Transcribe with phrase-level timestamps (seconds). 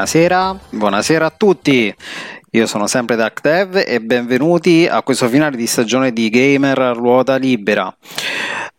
[0.00, 1.94] Buonasera, buonasera a tutti.
[2.52, 7.94] Io sono sempre DuckDev e benvenuti a questo finale di stagione di Gamer ruota libera.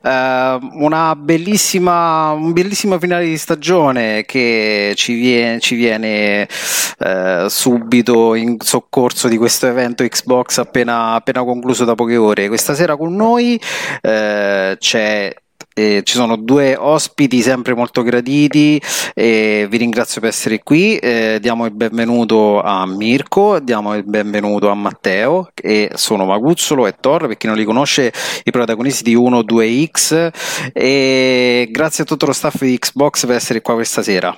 [0.01, 6.47] Uh, una bellissima, un bellissimo finale di stagione che ci viene, ci viene
[6.97, 12.47] uh, subito in soccorso di questo evento Xbox appena, appena concluso da poche ore.
[12.47, 15.31] Questa sera con noi uh, c'è
[15.73, 18.81] eh, ci sono due ospiti sempre molto graditi
[19.13, 20.97] e vi ringrazio per essere qui.
[20.97, 26.95] Eh, diamo il benvenuto a Mirko, diamo il benvenuto a Matteo e sono Maguzzolo e
[26.99, 28.11] Thor per chi non li conosce,
[28.43, 33.75] i protagonisti di 1-2X e grazie a tutto lo staff di Xbox per essere qua
[33.75, 34.35] questa sera.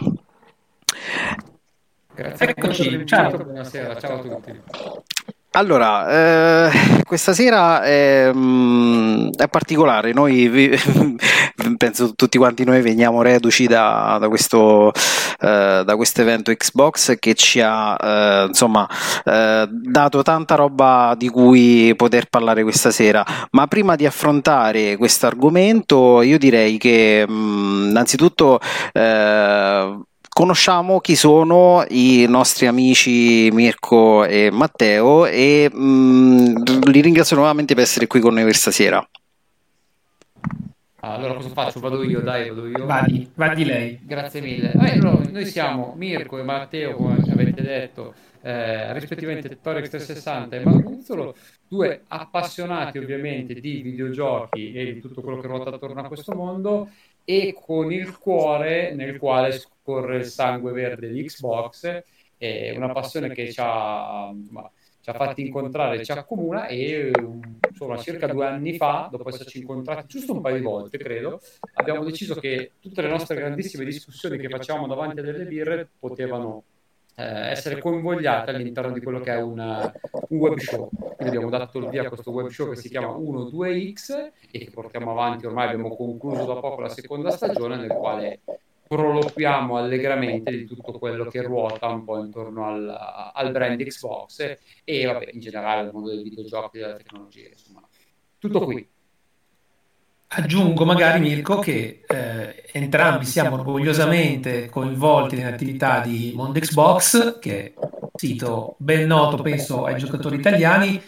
[2.16, 3.36] Grazie Eccoci, ciao.
[3.38, 5.42] Buonasera, ciao a tutti.
[5.56, 10.50] Allora, eh, questa sera è, mm, è particolare, noi
[11.78, 14.92] penso tutti quanti noi veniamo reduci da, da, questo,
[15.40, 15.84] eh,
[16.16, 18.90] evento Xbox che ci ha eh, insomma
[19.24, 25.28] eh, dato tanta roba di cui poter parlare questa sera, ma prima di affrontare questo
[25.28, 28.60] argomento io direi che mh, mm, innanzitutto
[28.92, 30.00] eh,
[30.34, 37.76] conosciamo chi sono i nostri amici Mirko e Matteo e mh, mm, li ringrazio nuovamente
[37.76, 39.08] per essere qui con noi questa sera.
[41.02, 41.80] Allora cosa faccio?
[41.80, 42.86] Vado io, dai, vado io.
[42.86, 44.00] Vadi, vadi lei.
[44.02, 44.72] Grazie mille.
[44.72, 51.36] Allora, noi siamo Mirko e Matteo, come avete detto, eh, rispettivamente Torex 360 e Maguzzolo,
[51.68, 56.90] due appassionati ovviamente di videogiochi e di tutto quello che ruota attorno a questo mondo
[57.26, 62.04] e con il cuore nel quale scorre il sangue verde di Xbox,
[62.38, 64.70] è una passione che ci ha, insomma,
[65.02, 67.12] ci ha fatti incontrare, ci accomuna e
[67.70, 71.42] insomma, circa due anni fa, dopo esserci incontrati giusto un paio di volte, credo,
[71.74, 76.64] abbiamo deciso che tutte le nostre grandissime discussioni che facciamo davanti a delle birre potevano
[77.16, 79.92] essere coinvogliate all'interno di quello che è una,
[80.30, 80.90] un web show.
[80.90, 84.72] Quindi abbiamo dato il via a questo web show che si chiama 1-2X e che
[84.72, 88.42] portiamo avanti, ormai abbiamo concluso da poco la seconda stagione nel quale
[88.88, 95.06] proloquiamo allegramente di tutto quello che ruota un po' intorno al, al brand Xbox e
[95.06, 97.50] vabbè, in generale al mondo dei videogiochi e della tecnologia.
[97.50, 97.88] Insomma,
[98.38, 98.88] tutto qui.
[100.36, 107.74] Aggiungo magari Mirko che eh, entrambi siamo orgogliosamente coinvolti nell'attività di Mondo Xbox, che è
[107.76, 111.00] un sito ben noto penso ai giocatori italiani.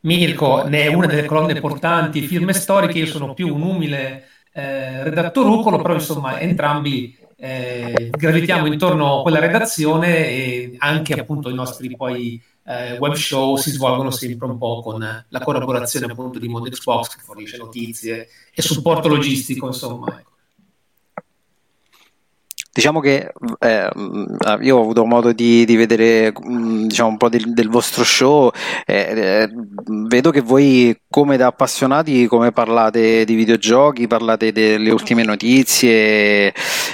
[0.00, 5.02] Mirko ne è una delle colonne portanti, firme storiche, io sono più un umile eh,
[5.04, 11.96] redattorucolo, però insomma entrambi eh, gravitiamo intorno a quella redazione e anche appunto i nostri
[11.96, 16.68] poi eh, web show si svolgono sempre un po' con la collaborazione appunto di Mondo
[16.68, 20.18] Xbox che fornisce notizie e supporto logistico, insomma.
[20.18, 20.35] Ecco.
[22.76, 23.88] Diciamo che eh,
[24.60, 28.50] io ho avuto modo di, di vedere diciamo, un po' del, del vostro show,
[28.84, 29.50] eh, eh,
[30.06, 36.52] vedo che voi come da appassionati come parlate di videogiochi, parlate delle ultime notizie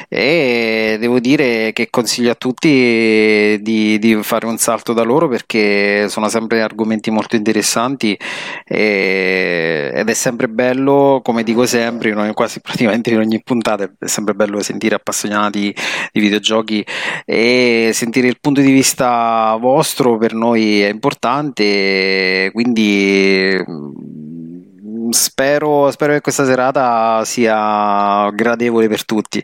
[0.09, 6.09] e devo dire che consiglio a tutti di, di fare un salto da loro perché
[6.09, 8.16] sono sempre argomenti molto interessanti
[8.65, 14.34] e, ed è sempre bello, come dico sempre, quasi praticamente in ogni puntata è sempre
[14.34, 15.72] bello sentire appassionati
[16.12, 16.84] di, videogiochi
[17.25, 26.12] e sentire il punto di vista vostro per noi è importante, quindi mm, spero, spero
[26.12, 29.43] che questa serata sia gradevole per tutti.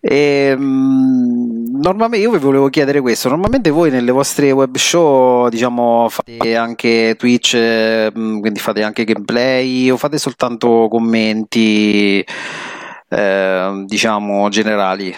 [0.00, 6.08] E, mm, normalmente io vi volevo chiedere questo: normalmente voi nelle vostre web show, diciamo,
[6.08, 12.24] fate anche Twitch, mm, quindi fate anche gameplay o fate soltanto commenti,
[13.08, 15.14] eh, diciamo, generali?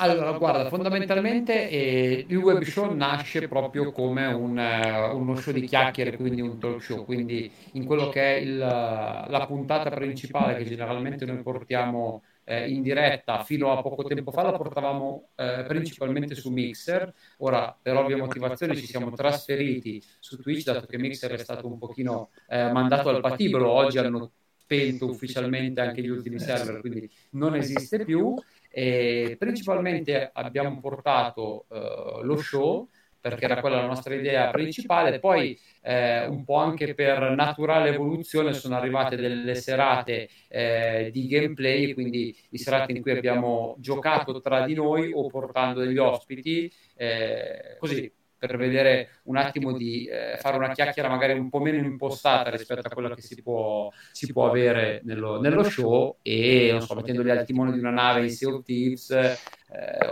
[0.00, 5.66] Allora, guarda, fondamentalmente eh, il web show nasce proprio come un, uh, uno show di
[5.66, 10.66] chiacchiere, quindi un talk show, quindi in quello che è il, la puntata principale che
[10.66, 16.36] generalmente noi portiamo eh, in diretta fino a poco tempo fa la portavamo eh, principalmente
[16.36, 21.38] su Mixer, ora per ovvie motivazioni ci siamo trasferiti su Twitch dato che Mixer è
[21.38, 24.30] stato un pochino eh, mandato al patibolo, oggi hanno
[24.68, 28.36] spento ufficialmente anche gli ultimi server, quindi non esiste più
[28.78, 32.88] e principalmente abbiamo portato uh, lo show
[33.20, 38.52] perché era quella la nostra idea principale, poi eh, un po' anche per naturale evoluzione
[38.52, 44.64] sono arrivate delle serate eh, di gameplay, quindi di serate in cui abbiamo giocato tra
[44.64, 50.56] di noi o portando degli ospiti, eh, così per vedere un attimo di eh, fare
[50.56, 54.48] una chiacchiera magari un po' meno impostata rispetto a quella che si può, si può
[54.48, 58.48] avere nello, nello, show e non so, mettendoli al timone di una nave in Sea
[58.48, 59.38] of Thieves eh,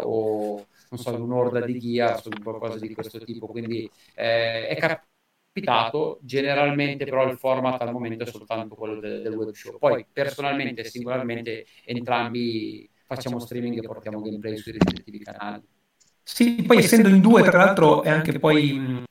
[0.03, 3.47] o non so, un'orda di Gears o qualcosa di questo tipo.
[3.47, 9.35] Quindi eh, è capitato, generalmente però il format al momento è soltanto quello del, del
[9.35, 9.79] web show.
[9.79, 15.76] Poi personalmente e singolarmente entrambi facciamo streaming e portiamo gameplay sui rispettivi canali.
[16.29, 19.05] Sì, poi essendo in due, tra l'altro, è anche poi,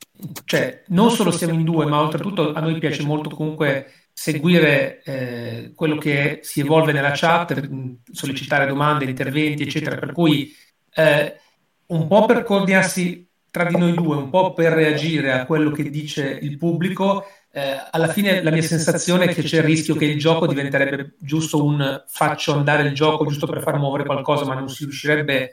[0.44, 5.72] cioè, non solo siamo in due, ma oltretutto a noi piace molto comunque seguire eh,
[5.76, 7.70] quello che si evolve nella chat,
[8.12, 9.96] sollecitare domande, interventi, eccetera.
[9.96, 10.54] Per cui
[10.94, 11.40] eh,
[11.88, 15.90] un po' per coordinarsi tra di noi due, un po' per reagire a quello che
[15.90, 20.04] dice il pubblico, eh, alla fine la mia sensazione è che c'è il rischio che
[20.04, 24.56] il gioco diventerebbe giusto un faccio andare il gioco giusto per far muovere qualcosa, ma
[24.56, 25.50] non si riuscirebbe a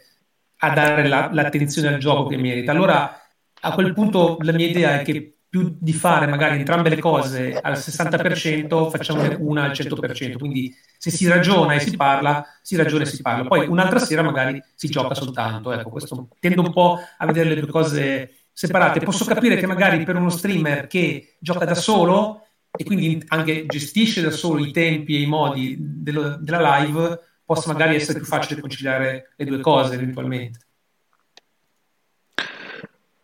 [0.71, 2.73] dare la, l'attenzione al gioco che merita.
[2.73, 3.21] Allora
[3.65, 7.59] a quel punto la mia idea è che più di fare magari entrambe le cose
[7.61, 10.39] al 60%, facciamone una al 100%.
[10.39, 13.45] Quindi se si ragiona e si parla, si ragiona e si parla.
[13.45, 15.71] Poi un'altra sera magari si gioca soltanto.
[15.73, 19.01] Ecco, questo tendo un po' a vedere le due cose separate.
[19.01, 24.23] Posso capire che magari per uno streamer che gioca da solo e quindi anche gestisce
[24.23, 27.21] da solo i tempi e i modi dello, della live,
[27.55, 30.59] possa magari essere più facile conciliare le due cose eventualmente.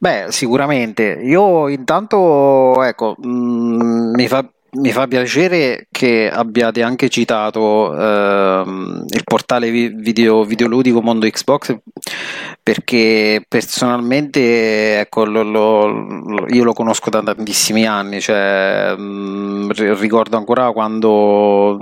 [0.01, 1.03] Beh, sicuramente.
[1.23, 9.05] Io intanto, ecco, mh, mm, mi fa mi fa piacere che abbiate anche citato ehm,
[9.09, 11.76] il portale video, videoludico Mondo Xbox
[12.62, 20.70] perché personalmente ecco, lo, lo, io lo conosco da tantissimi anni, cioè, mh, ricordo ancora
[20.73, 21.79] quando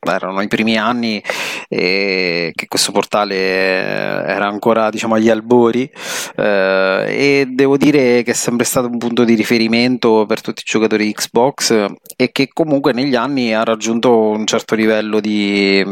[0.00, 1.22] erano i primi anni
[1.68, 5.90] e che questo portale era ancora diciamo, agli albori
[6.36, 10.66] eh, e devo dire che è sempre stato un punto di riferimento per tutti i
[10.66, 11.88] giocatori Xbox
[12.22, 15.84] e che comunque negli anni ha raggiunto un certo livello di,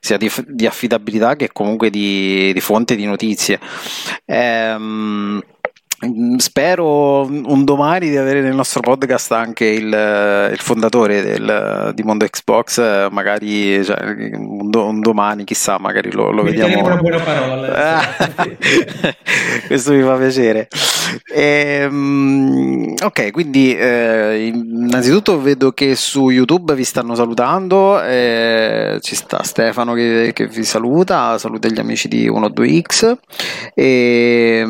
[0.00, 3.60] sia di, di affidabilità che comunque di, di fonte di notizie.
[4.24, 5.40] Ehm,
[6.38, 12.26] Spero un domani di avere nel nostro podcast anche il, il fondatore del, di Mondo
[12.26, 14.02] Xbox, magari cioè,
[14.34, 16.84] un, do, un, domani, chissà, magari lo, lo vediamo.
[16.84, 18.00] una buona parola.
[19.68, 20.66] Questo mi fa piacere.
[21.32, 29.14] E, um, ok, quindi eh, innanzitutto vedo che su YouTube vi stanno salutando, eh, ci
[29.14, 33.16] sta Stefano che, che, vi saluta, saluta gli amici di 12X.
[33.72, 34.66] E,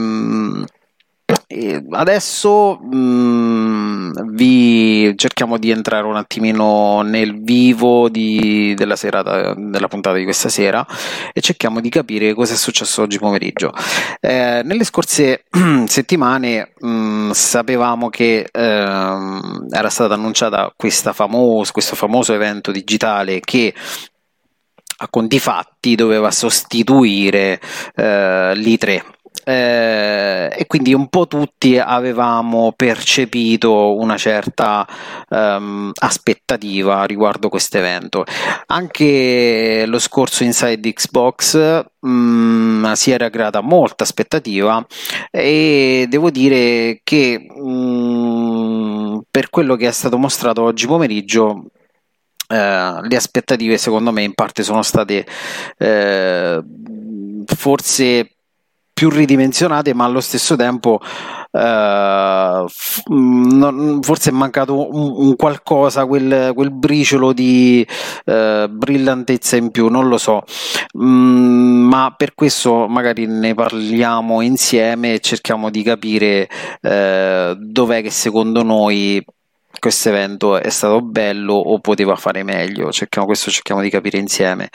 [1.54, 9.54] um, adesso mh, mm, vi cerchiamo di entrare un attimino nel vivo di, della serata,
[9.56, 10.84] della puntata di questa sera
[11.32, 13.72] e cerchiamo di capire cosa è successo oggi pomeriggio.
[14.20, 15.44] Eh, nelle scorse
[15.86, 20.72] settimane mh, mm, sapevamo che eh, era stata annunciata
[21.12, 23.74] famos- questo famoso evento digitale che
[25.02, 27.60] a conti fatti doveva sostituire
[27.94, 29.02] eh, l'I3
[29.44, 34.86] eh, e quindi un po' tutti avevamo percepito una certa
[35.28, 38.24] um, aspettativa riguardo questo evento.
[38.66, 44.84] Anche lo scorso Inside Xbox um, si era creata molta aspettativa
[45.30, 51.66] e devo dire che um, per quello che è stato mostrato oggi pomeriggio
[52.52, 55.24] Uh, le aspettative secondo me in parte sono state
[55.78, 56.62] uh,
[57.46, 58.32] forse
[59.02, 61.00] più ridimensionate, ma allo stesso tempo
[61.52, 67.84] f- non, forse è mancato un, un qualcosa, quel, quel, briciolo di
[68.26, 70.44] uh, brillantezza in più, non lo so,
[70.96, 76.48] mm, ma per questo magari ne parliamo insieme e cerchiamo di capire
[76.82, 79.20] uh, dov'è che secondo noi
[79.82, 82.92] questo evento è stato bello o poteva fare meglio.
[82.92, 84.68] Cerchiamo, questo cerchiamo di capire insieme.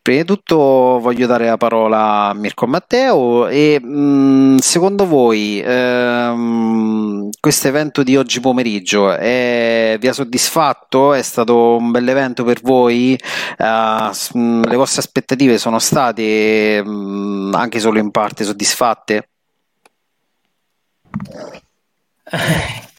[0.00, 5.60] Prima di tutto voglio dare la parola a Mirko Matteo e mh, mm, secondo voi
[5.60, 11.14] ehm, questo evento di oggi pomeriggio è, vi ha soddisfatto?
[11.14, 13.18] È stato un bel evento per voi?
[13.58, 19.30] Uh, le vostre aspettative sono state mh, mm, anche solo in parte soddisfatte?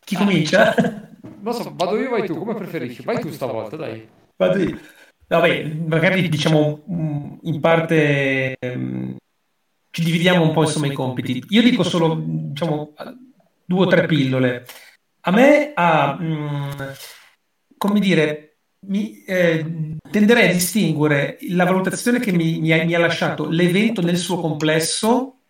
[0.04, 0.76] Chi comincia?
[1.46, 3.04] Non so, vado io vai tu, come preferisci?
[3.04, 4.10] Vai tu stavolta, dai.
[4.36, 4.80] Vado io.
[5.28, 9.16] Vabbè, magari diciamo mm, in parte um,
[9.92, 11.44] ci dividiamo un po' insomma i compiti.
[11.50, 12.94] Io dico solo diciamo
[13.64, 14.66] due o tre pillole.
[15.22, 16.94] A me ha, um,
[17.78, 23.00] come dire, mi, eh, tenderei a distinguere la valutazione che mi, mi, ha, mi ha
[23.00, 25.42] lasciato l'evento nel suo complesso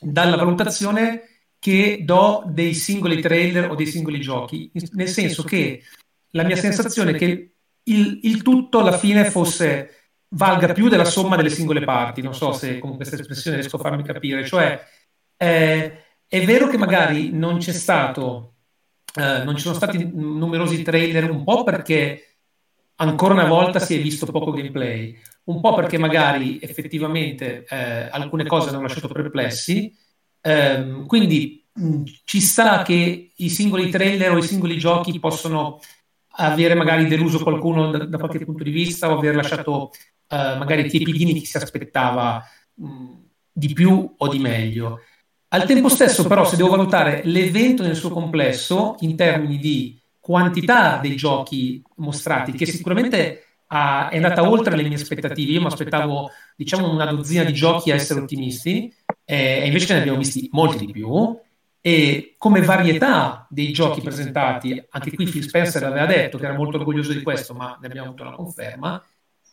[0.00, 1.27] dalla valutazione
[1.58, 5.82] che do dei singoli trailer o dei singoli giochi, nel senso che
[6.30, 7.52] la mia sensazione è che
[7.84, 9.98] il, il tutto alla fine fosse
[10.30, 12.22] valga più della somma delle singole parti.
[12.22, 14.46] Non so se con questa espressione riesco a farmi capire.
[14.46, 14.80] Cioè,
[15.36, 18.54] eh, è vero che magari non c'è stato,
[19.14, 22.24] eh, non ci sono stati numerosi trailer, un po' perché
[22.96, 28.44] ancora una volta si è visto poco gameplay, un po' perché magari effettivamente eh, alcune
[28.44, 29.96] cose hanno lasciato perplessi.
[30.48, 35.78] Ehm, quindi mh, ci sta che i singoli trailer o i singoli giochi possono
[36.40, 39.90] avere magari deluso qualcuno da, da qualche punto di vista o aver lasciato
[40.28, 42.42] uh, magari tiepidini chi si aspettava
[42.74, 43.12] mh,
[43.52, 45.00] di più o di meglio.
[45.48, 50.98] Al tempo stesso, però, se devo valutare l'evento nel suo complesso in termini di quantità
[50.98, 56.30] dei giochi mostrati, che sicuramente ha, è andata oltre le mie aspettative, io mi aspettavo
[56.56, 58.92] diciamo una dozzina di giochi a essere ottimisti,
[59.24, 61.38] eh, e invece ne abbiamo visti molti di più.
[61.80, 66.76] E come varietà dei giochi presentati, anche qui Phil Spencer aveva detto che era molto
[66.76, 69.02] orgoglioso di questo, ma ne abbiamo avuto la conferma.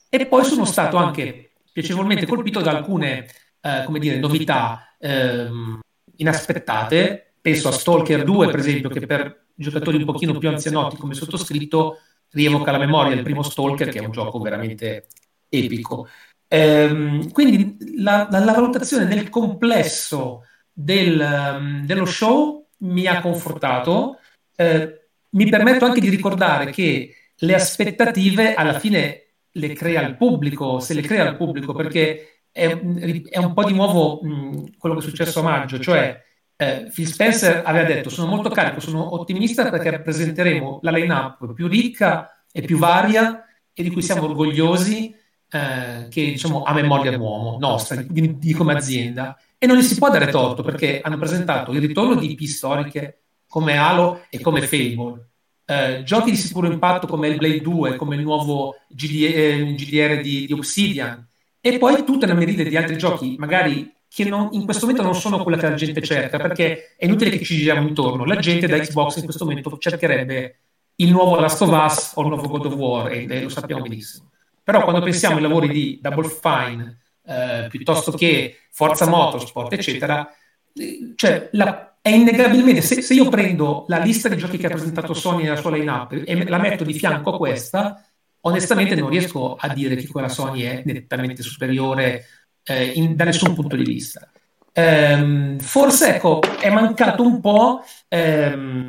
[0.10, 3.27] E poi sono stato anche piacevolmente colpito da alcune
[3.62, 5.79] eh, come dire, novità ehm,
[6.17, 7.34] inaspettate.
[7.41, 12.00] Penso a Stalker 2, per esempio, che per giocatori un pochino più anzianotti come sottoscritto
[12.32, 15.08] rievoca la memoria del primo Stalker, che è un gioco veramente
[15.50, 16.08] epico.
[16.48, 24.20] Ehm, quindi la, la, la, valutazione nel complesso del, um, dello show mi ha confortato.
[24.55, 30.79] Eh, mi permetto anche di ricordare che le aspettative alla fine le crea il pubblico,
[30.79, 35.01] se le crea il pubblico, perché è, è un po' di nuovo mh, quello che
[35.01, 36.24] è successo a maggio, cioè
[36.57, 41.67] eh, Phil Spencer aveva detto sono molto carico, sono ottimista perché presenteremo la line-up più
[41.67, 43.43] ricca e più varia
[43.74, 45.13] e di cui siamo orgogliosi
[45.50, 49.38] eh, che diciamo a memoria d'uomo nostra, di, di, come azienda.
[49.57, 53.21] E non gli si può dare torto perché hanno presentato il ritorno di IP storiche
[53.47, 55.29] come Halo e come Fable.
[55.65, 60.21] Eh, giochi di sicuro impatto come il Blade 2, come il nuovo GD, eh, GDR
[60.21, 61.27] di, di, Obsidian,
[61.59, 65.13] e poi tutta una merite di altri giochi, magari che non, in questo momento non
[65.13, 68.24] sono quella che la gente cerca, perché è inutile che ci giriamo intorno.
[68.24, 70.60] La gente da Xbox in questo momento cercherebbe
[70.95, 73.81] il nuovo Last of Us o il nuovo God of War, e, e lo sappiamo
[73.81, 74.29] benissimo.
[74.63, 80.34] Però quando pensiamo ai lavori di Double Fine, eh, piuttosto che Forza Motorsport, eccetera,
[80.74, 84.69] eh, cioè la, è innegabilmente, se, se, io prendo la lista di giochi che ha
[84.69, 88.01] presentato Sony nella sua line-up e la metto di fianco a questa,
[88.39, 93.53] onestamente non riesco a dire che quella Sony è nettamente superiore eh, in, da nessun
[93.53, 94.29] punto di vista.
[94.74, 98.88] Ehm, forse ecco, è mancato un po' ehm,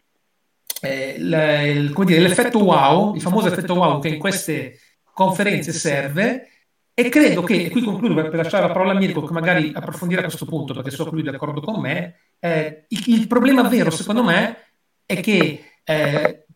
[0.81, 4.79] eh, l, il, dire, l'effetto wow, il famoso effetto wow che in queste
[5.13, 6.49] conferenze serve
[6.93, 10.23] e credo che, e qui concludo per, lasciare la parola a Mirko che magari approfondirà
[10.23, 13.91] questo punto perché so che lui è d'accordo con me, eh, il, il, problema vero,
[13.91, 14.57] secondo me,
[15.05, 16.47] è che eh,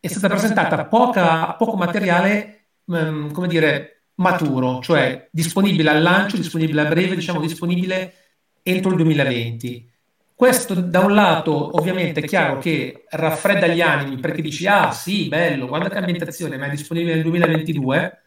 [0.00, 6.82] è stata presentata poca, poco materiale, um, come dire, maturo, cioè disponibile al lancio, disponibile
[6.82, 8.14] a breve, diciamo disponibile
[8.62, 9.88] entro il 2020.
[10.34, 15.28] Questo da un lato ovviamente è chiaro che raffredda gli animi perché dici ah sì,
[15.28, 18.22] bello, guarda che ambientazione, ma è disponibile nel 2022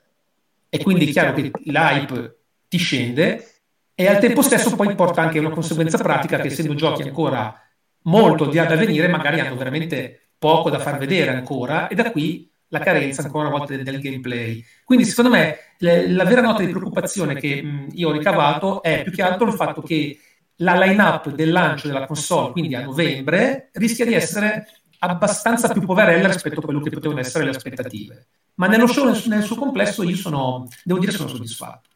[0.70, 3.48] e quindi è chiaro che l'hype ti scende
[3.96, 7.60] e al tempo stesso poi porta anche una conseguenza pratica che essendo giochi ancora
[8.04, 12.12] molto di là da venire magari hanno veramente poco da far vedere ancora e da
[12.12, 14.66] qui la carenza ancora una volta del, del gameplay.
[14.84, 19.04] Quindi secondo me le, la vera nota di preoccupazione che mh, io ho ricavato è
[19.04, 20.20] più che altro il fatto che
[20.58, 24.68] la line-up del lancio della console, quindi a novembre, rischia di essere
[25.00, 28.28] abbastanza più poverella rispetto a quello che potevano essere le aspettative.
[28.56, 31.90] Ma nello show nel, nel suo complesso io sono, devo dire, sono soddisfatto.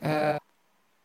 [0.00, 0.38] Eh,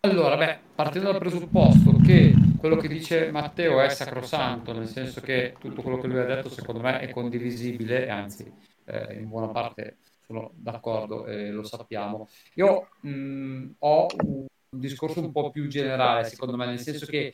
[0.05, 5.55] allora, beh, partendo dal presupposto che quello che dice Matteo è sacrosanto, nel senso che
[5.59, 8.51] tutto quello che lui ha detto secondo me è condivisibile, anzi
[8.85, 12.27] eh, in buona parte sono d'accordo e lo sappiamo.
[12.55, 17.33] Io mh, ho un discorso un po' più generale, secondo me, nel senso che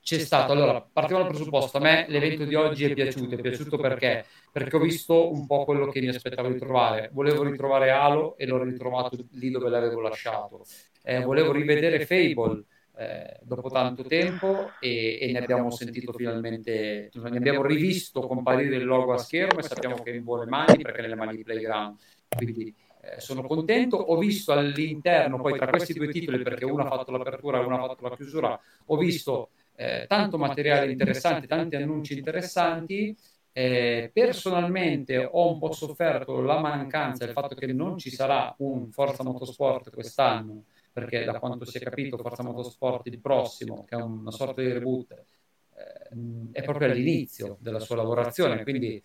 [0.00, 3.76] c'è stato, allora, partiamo dal presupposto, a me l'evento di oggi è piaciuto, è piaciuto
[3.76, 4.24] perché?
[4.52, 8.46] Perché ho visto un po' quello che mi aspettavo di trovare, volevo ritrovare Halo e
[8.46, 10.64] l'ho ritrovato lì dove l'avevo lasciato,
[11.06, 12.64] eh, volevo rivedere Fable
[12.98, 18.84] eh, dopo tanto tempo e, e, ne abbiamo sentito finalmente, ne abbiamo rivisto comparire il
[18.84, 21.44] logo a schermo e sappiamo che è in buone mani perché è nelle mani di
[21.44, 21.96] Playground,
[22.36, 26.88] quindi eh, sono contento, ho visto all'interno poi tra questi due titoli perché uno ha
[26.88, 31.76] fatto l'apertura e uno ha fatto la chiusura, ho visto eh, tanto materiale interessante, tanti
[31.76, 33.16] annunci interessanti.
[33.52, 38.90] Eh, personalmente ho un po' sofferto la mancanza del fatto che non ci sarà un
[38.90, 40.64] Forza Motorsport quest'anno
[40.96, 44.72] perché da quanto si è capito Forza Motorsport il prossimo, che è una sorta di
[44.72, 49.02] reboot, eh, è proprio all'inizio della sua lavorazione, quindi eh,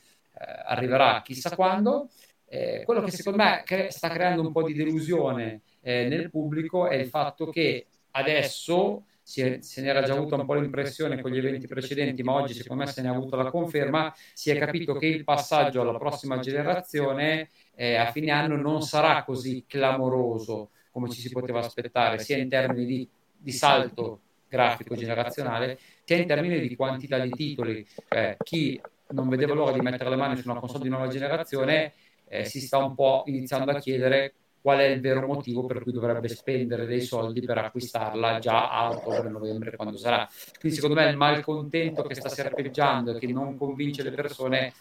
[0.67, 2.09] arriverà chissà quando.
[2.45, 6.87] Eh, quello che secondo me cre- sta creando un po' di delusione eh, nel pubblico
[6.87, 11.19] è il fatto che adesso si è, se ne era già avuta un po' l'impressione
[11.21, 14.49] con gli eventi precedenti, ma oggi secondo me se ne ha avuta la conferma, si
[14.49, 19.65] è capito che il passaggio alla prossima generazione eh, a fine anno non sarà così
[19.67, 26.17] clamoroso come ci si poteva aspettare, sia in termini di, di salto grafico generazionale, sia
[26.17, 27.87] in termini di quantità di titoli.
[28.09, 28.79] Eh, chi
[29.09, 31.93] non vedeva l'ora di mettere le mani su una console di nuova generazione
[32.27, 35.91] eh, si sta un po' iniziando a chiedere qual è il vero motivo per cui
[35.91, 40.27] dovrebbe spendere dei soldi per acquistarla già a ottobre-novembre quando sarà.
[40.59, 44.73] Quindi secondo me il malcontento che sta serpeggiando e che non convince le persone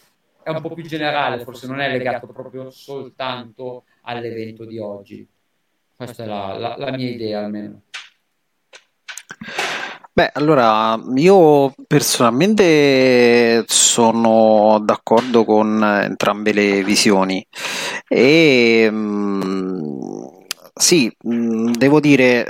[0.43, 5.27] è un po' più generale, forse non è legato proprio soltanto all'evento di oggi.
[6.03, 7.81] Questa è la, la, la mia idea almeno.
[10.11, 17.45] Beh, allora io personalmente sono d'accordo con entrambe le visioni
[18.07, 20.20] e mh,
[20.81, 22.45] sì, mh, devo dire,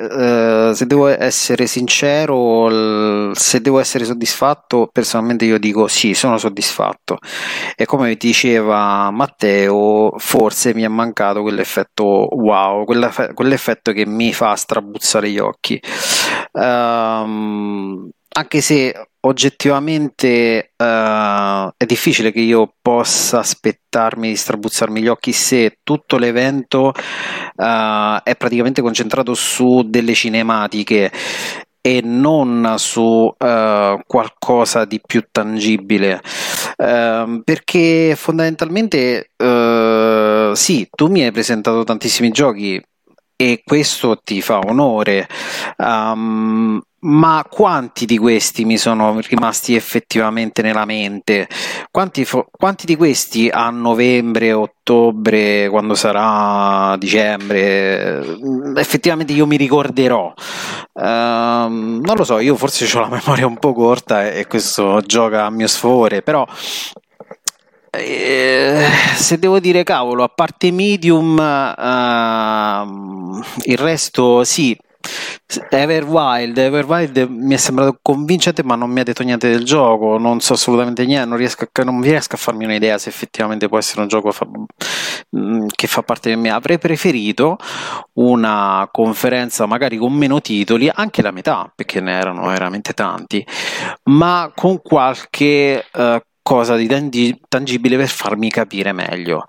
[0.69, 6.37] eh, se devo essere sincero, l- se devo essere soddisfatto, personalmente io dico sì, sono
[6.37, 7.17] soddisfatto.
[7.75, 14.55] E come diceva Matteo, forse mi è mancato quell'effetto wow, quell'eff- quell'effetto che mi fa
[14.55, 15.79] strabuzzare gli occhi.
[16.53, 25.31] Ehm, anche se oggettivamente uh, è difficile che io possa aspettarmi di strabuzzarmi gli occhi
[25.31, 31.11] se tutto l'evento uh, è praticamente concentrato su delle cinematiche
[31.81, 36.21] e non su uh, qualcosa di più tangibile.
[36.77, 39.31] Ehm, perché fondamentalmente
[40.53, 42.81] sì tu mi hai presentato tantissimi giochi
[43.41, 45.27] e questo ti fa onore
[45.77, 51.47] um, ma quanti di questi mi sono rimasti effettivamente nella mente?
[51.89, 58.23] Quanti, fo- quanti di questi a novembre, ottobre, quando sarà dicembre,
[58.75, 60.31] effettivamente io mi ricorderò?
[60.93, 65.45] Uh, non lo so, io forse ho la memoria un po' corta e questo gioca
[65.45, 66.45] a mio sfavore, però
[67.91, 74.75] eh, se devo dire cavolo, a parte Medium, uh, il resto sì
[75.69, 80.17] Everwild, Everwild mi è sembrato convincente, ma non mi ha detto niente del gioco.
[80.17, 81.27] Non so assolutamente niente.
[81.27, 84.47] Non riesco a, non riesco a farmi un'idea se effettivamente può essere un gioco fa,
[85.35, 86.51] mm, che fa parte di me.
[86.51, 87.57] Avrei preferito
[88.13, 93.45] una conferenza magari con meno titoli, anche la metà, perché ne erano veramente tanti,
[94.03, 96.87] ma con qualche uh, cosa di
[97.47, 99.45] tangibile per farmi capire meglio.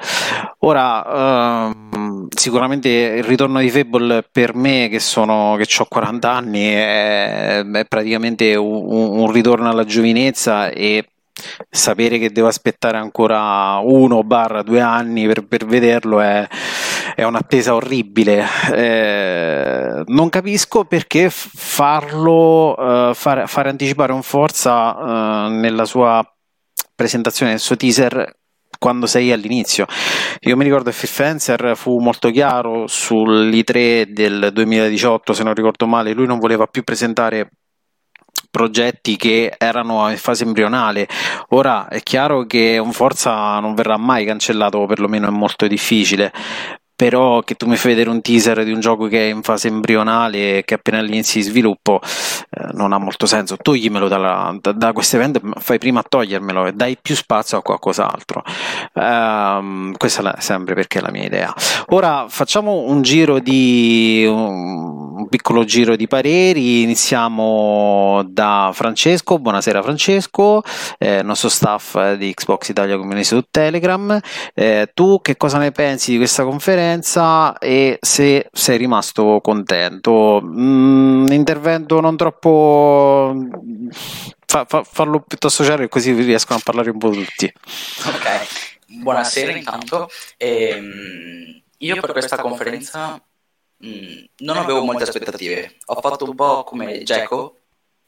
[0.60, 6.68] Ora, ehm, sicuramente il ritorno di Fable per me, che, sono, che ho 40 anni,
[6.68, 11.06] è, è praticamente un, un, ritorno alla giovinezza e
[11.70, 16.46] sapere che devo aspettare ancora uno barra due anni per, per vederlo è,
[17.14, 18.44] è, un'attesa orribile.
[18.72, 22.76] Eh, non capisco perché farlo,
[23.10, 26.24] eh, fare, fare, anticipare un Forza eh, nella sua
[26.94, 28.36] presentazione del suo teaser
[28.78, 29.86] quando sei all'inizio.
[30.40, 35.86] Io mi ricordo che Phil Fencer fu molto chiaro sull'I3 del 2018, se non ricordo
[35.86, 37.50] male, lui non voleva più presentare
[38.50, 41.08] progetti che erano in fase embrionale.
[41.50, 46.32] Ora è chiaro che un Forza non verrà mai cancellato, o perlomeno è molto difficile,
[47.02, 49.66] però che tu mi fai vedere un teaser di un gioco che è in fase
[49.66, 53.56] embrionale e che è appena all'inizio di sviluppo eh, non ha molto senso.
[53.56, 57.62] Toglimelo dalla, da, da questo evento fai prima a togliermelo e dai più spazio a
[57.62, 58.44] qualcos'altro.
[58.92, 61.52] Um, questa è sempre perché è la mia idea.
[61.88, 66.82] Ora facciamo un giro di un, piccolo giro di pareri.
[66.82, 69.40] Iniziamo da Francesco.
[69.40, 70.62] Buonasera Francesco
[70.98, 74.20] eh, nostro staff di Xbox Italia Community su Telegram.
[74.54, 80.40] Eh, tu che cosa ne pensi di questa conferenza esperienza e se sei rimasto contento.
[80.42, 83.34] Mm, intervento non troppo.
[84.46, 87.50] Fa, fa, farlo piuttosto chiaro così riescono a parlare un po' tutti.
[88.06, 88.46] Ok,
[88.86, 90.10] buonasera intanto.
[90.36, 93.22] Ehm, io per questa conferenza
[93.78, 95.76] mh, mm, non avevo molte aspettative.
[95.86, 97.56] Ho fatto un po' come Geco,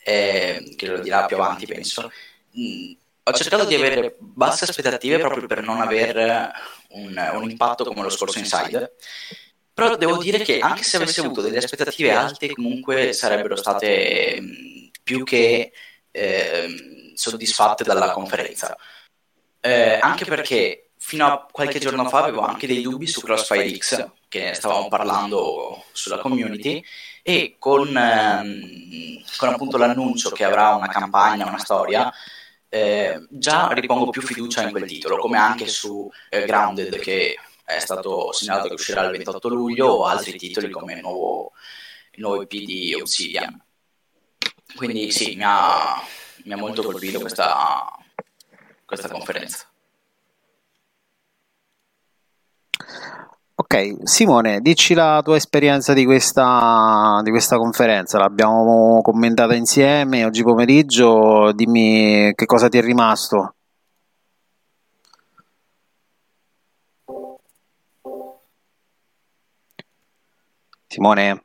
[0.03, 2.11] eh, che lo dirà più avanti, penso.
[2.51, 2.92] Mh, mm,
[3.27, 6.53] ho cercato di avere basse aspettative proprio per non avere
[6.94, 8.94] un, un impatto come lo scorso Inside.
[9.72, 14.40] Però devo dire che anche se avessi avuto delle aspettative alte, comunque sarebbero state
[15.02, 15.72] più che
[16.12, 18.76] eh, soddisfatte dalla conferenza.
[19.61, 24.09] Eh, anche perché fino a qualche giorno fa avevo anche dei dubbi su Crossfire X,
[24.28, 26.83] che stavamo parlando sulla community
[27.22, 32.12] e con, ehm, con appunto l'annuncio che avrà una campagna, una storia,
[32.75, 37.79] eh, già ripongo più fiducia in quel titolo, come anche su eh, Grounded che è
[37.79, 41.53] stato segnalato che uscirà il 28 luglio o altri titoli come il nuovo,
[42.11, 43.63] il nuovo EP di Obsidian.
[44.75, 46.03] Quindi sì, mi ha,
[46.47, 47.97] mi ha molto colpito questa,
[48.85, 49.69] questa conferenza.
[53.57, 60.43] Ok, Simone, dici la tua esperienza di questa, di questa conferenza, l'abbiamo commentata insieme oggi
[60.43, 63.55] pomeriggio, dimmi che cosa ti è rimasto.
[70.88, 71.45] Simone,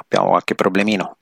[0.00, 1.16] abbiamo qualche problemino.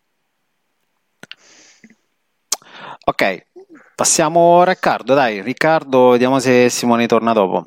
[3.07, 3.47] Ok,
[3.95, 7.65] passiamo a Riccardo, dai, Riccardo, vediamo se Simone torna dopo.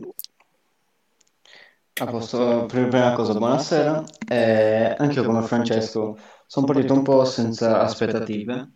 [2.00, 4.04] A posto, prima cosa, buonasera.
[4.28, 8.74] Eh, anche io come Francesco sono partito un po' senza aspettative.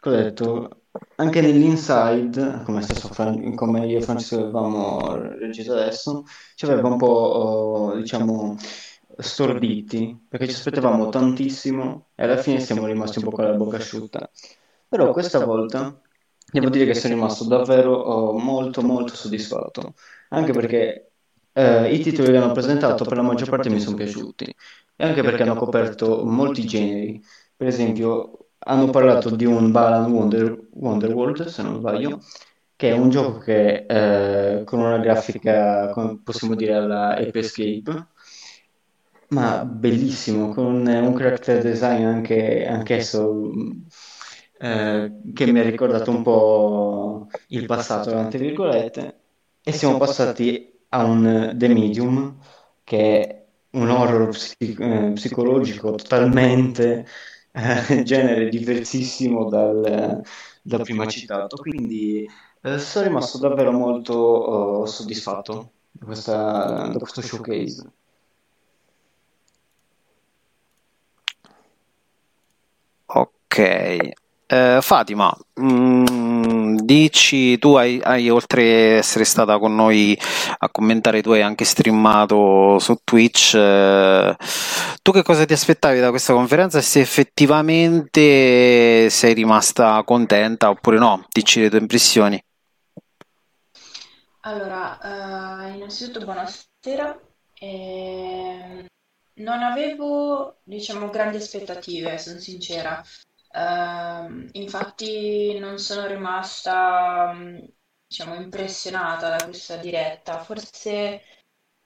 [0.00, 0.82] Ho detto,
[1.16, 6.24] anche nell'inside, come, stesso Fran- come io e Francesco avevamo reagito adesso,
[6.56, 8.56] ci aveva un po', diciamo,
[9.18, 13.76] storditi, perché ci aspettavamo tantissimo e alla fine siamo rimasti un po' con la bocca
[13.76, 14.28] asciutta.
[14.88, 15.96] Però questa volta
[16.50, 19.94] devo dire che sono rimasto davvero oh, molto molto soddisfatto,
[20.30, 21.11] anche perché
[21.52, 24.54] eh, i titoli che hanno presentato per la maggior parte mi sono piaciuti,
[24.96, 27.22] e anche perché hanno coperto molti generi.
[27.56, 32.20] Per esempio, hanno parlato di un Balan Wonder, Wonderworld, se non sbaglio,
[32.76, 38.06] che è un gioco che eh, con una grafica, come possiamo dire, alla Ape Escape,
[39.28, 43.50] ma bellissimo, con un character design anche anch'esso
[44.58, 49.20] eh, che mi ha ricordato un po' il passato, tra virgolette,
[49.62, 52.36] e siamo passati ha un The Medium,
[52.84, 57.06] che è un horror psic- eh, psicologico totalmente
[57.52, 60.22] eh, genere diversissimo dal,
[60.62, 61.56] dal prima citato.
[61.56, 62.26] Quindi
[62.62, 67.92] eh, sono rimasto davvero molto oh, soddisfatto da, questa, da questo showcase.
[73.06, 73.58] Ok,
[74.52, 80.18] eh, Fatima, mm, dici, tu hai, hai, oltre essere stata con noi
[80.58, 83.54] a commentare, tu hai anche streamato su Twitch.
[83.54, 84.36] Eh,
[85.00, 90.98] tu che cosa ti aspettavi da questa conferenza e se effettivamente sei rimasta contenta oppure
[90.98, 91.24] no?
[91.30, 92.42] Dici le tue impressioni.
[94.40, 97.18] Allora, uh, innanzitutto buonasera.
[97.58, 98.86] Eh,
[99.34, 103.02] non avevo, diciamo, grandi aspettative, sono sincera.
[103.54, 107.34] Uh, infatti non sono rimasta,
[108.06, 111.22] diciamo, impressionata da questa diretta, forse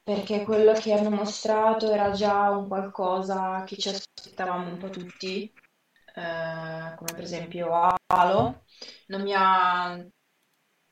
[0.02, 5.52] perché quello che hanno mostrato era già un qualcosa che ci aspettavamo un po' tutti,
[6.14, 7.70] uh, come per esempio
[8.06, 8.64] Halo.
[9.08, 9.98] Non mi ha...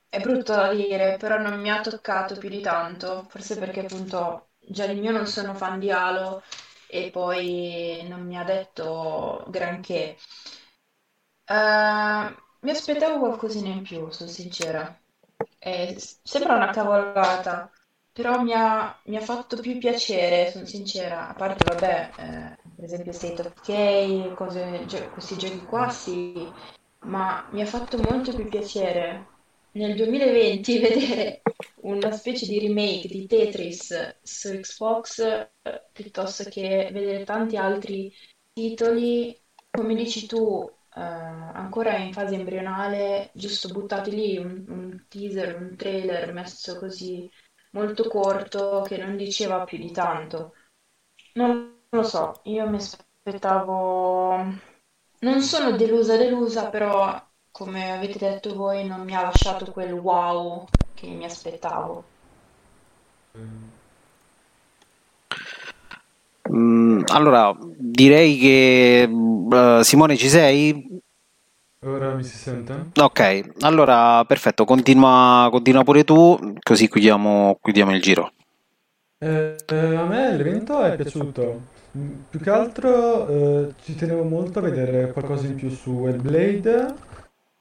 [0.08, 4.50] È brutto da dire, però non mi ha toccato più di tanto, forse perché appunto
[4.58, 6.42] già il mio non sono fan di Halo
[6.88, 10.16] e poi non mi ha detto granché.
[11.46, 14.98] Uh, mi aspettavo qualcosina in più, sono sincera.
[15.58, 17.70] Eh, sembra una cavolata,
[18.12, 21.28] però mi ha, mi ha, fatto più piacere, sono sincera.
[21.28, 26.50] A parte, vabbè, eh, per esempio State of K, cose, gio- questi giochi qua, sì,
[27.00, 29.26] ma mi ha fatto molto più piacere
[29.72, 31.42] nel 2020 vedere
[31.82, 35.50] una specie di remake di Tetris su Xbox
[35.92, 38.12] piuttosto che vedere tanti altri
[38.52, 39.38] titoli,
[39.70, 45.76] come dici tu, eh, ancora in fase embrionale, giusto buttati lì un, un teaser, un
[45.76, 47.30] trailer messo così
[47.72, 50.54] molto corto che non diceva più di tanto.
[51.34, 54.36] Non lo so, io mi aspettavo...
[55.20, 60.66] Non sono delusa delusa, però come avete detto voi non mi ha lasciato quel wow
[60.94, 62.12] che mi aspettavo.
[63.36, 63.73] Mm,
[66.50, 71.02] allora, direi che uh, Simone ci sei?
[71.86, 72.90] Ora mi si sente?
[72.98, 78.32] Ok, allora perfetto, continua, continua pure tu, così chiudiamo, chiudiamo il giro.
[79.18, 81.72] Eh, eh, a me l'evento è piaciuto.
[82.28, 86.94] Più che altro eh, ci tenevo molto a vedere qualcosa in più su Hellblade,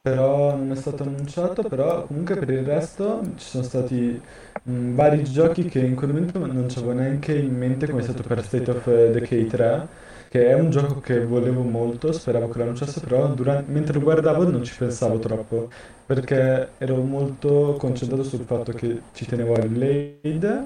[0.03, 4.21] però non è stato annunciato, però comunque per il resto ci sono stati
[4.63, 8.21] mh, vari giochi che in quel momento non avevo neanche in mente come è stato
[8.23, 9.87] per State of Decay 3
[10.29, 14.01] che è un gioco che volevo molto, speravo che lo annunciasse, però durante, mentre lo
[14.01, 15.69] guardavo non ci pensavo troppo,
[16.05, 20.65] perché ero molto concentrato sul fatto che ci tenevo a Blade.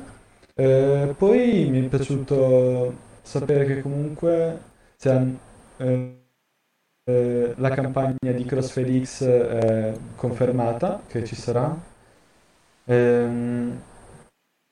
[0.56, 4.60] Eh, poi mi è piaciuto sapere che comunque
[4.98, 5.22] c'è
[5.78, 6.17] eh,
[7.08, 11.74] eh, la campagna di CrossFit X è confermata che ci sarà.
[12.86, 13.82] Ehm,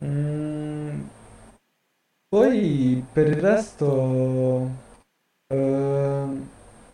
[0.04, 1.00] mm,
[2.28, 4.70] poi per il resto,
[5.48, 6.26] eh,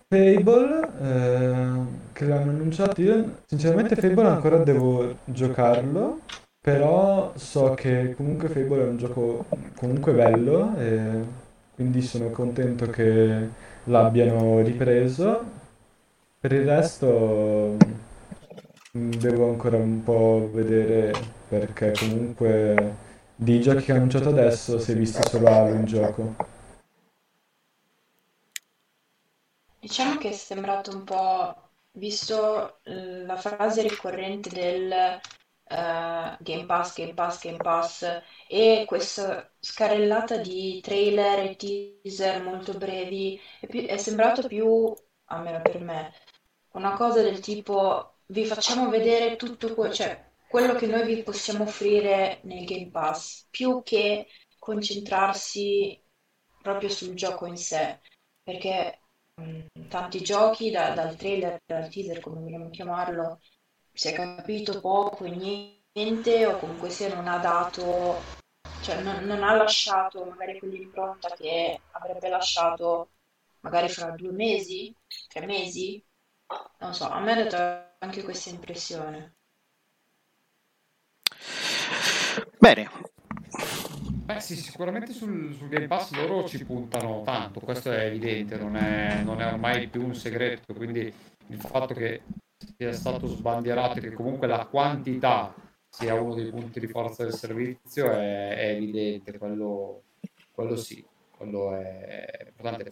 [0.08, 6.20] Fable, eh, che l'hanno annunciato, io sinceramente Fable ancora devo giocarlo,
[6.60, 11.24] però so che comunque Fable è un gioco comunque bello e
[11.74, 15.60] quindi sono contento che l'abbiano ripreso.
[16.40, 17.78] Per il resto
[18.98, 21.14] mm, devo ancora un po' vedere
[21.48, 22.96] perché comunque
[23.36, 26.36] di giochi che ho annunciato adesso si è visto solo Halo in gioco.
[29.80, 31.56] Diciamo che è sembrato un po',
[31.94, 35.20] visto eh, la frase ricorrente del
[35.72, 42.74] eh, Game Pass, Game Pass, Game Pass e questa scarrellata di trailer e teaser molto
[42.78, 44.94] brevi, è, più- è sembrato più,
[45.26, 46.14] almeno per me,
[46.74, 51.64] una cosa del tipo vi facciamo vedere tutto que- cioè, quello che noi vi possiamo
[51.64, 54.28] offrire nel Game Pass, più che
[54.60, 56.02] concentrarsi
[56.62, 58.00] proprio sul gioco in sé,
[58.44, 59.02] perché
[59.36, 63.40] mh, tanti giochi da- dal trailer, dal teaser, come vogliamo chiamarlo,
[63.94, 65.30] si è capito poco e
[65.94, 68.22] niente, o comunque sia non ha dato,
[68.82, 73.10] cioè non, non ha lasciato magari quell'impronta che avrebbe lasciato
[73.62, 74.94] magari fra due mesi,
[75.28, 76.04] tre mesi.
[76.80, 79.36] Non so, a me ha dato anche questa impressione.
[82.58, 82.90] Bene,
[84.32, 88.78] Beh sì, sicuramente sul, sul Game Pass loro ci puntano tanto, questo è evidente, non
[88.78, 91.14] è, non è ormai più un segreto, quindi
[91.48, 92.22] il fatto che
[92.78, 95.54] sia stato sbandierato e che comunque la quantità
[95.88, 100.04] sia uno dei punti di forza del servizio è, è evidente, quello,
[100.52, 101.04] quello sì,
[101.36, 102.92] quello è importante.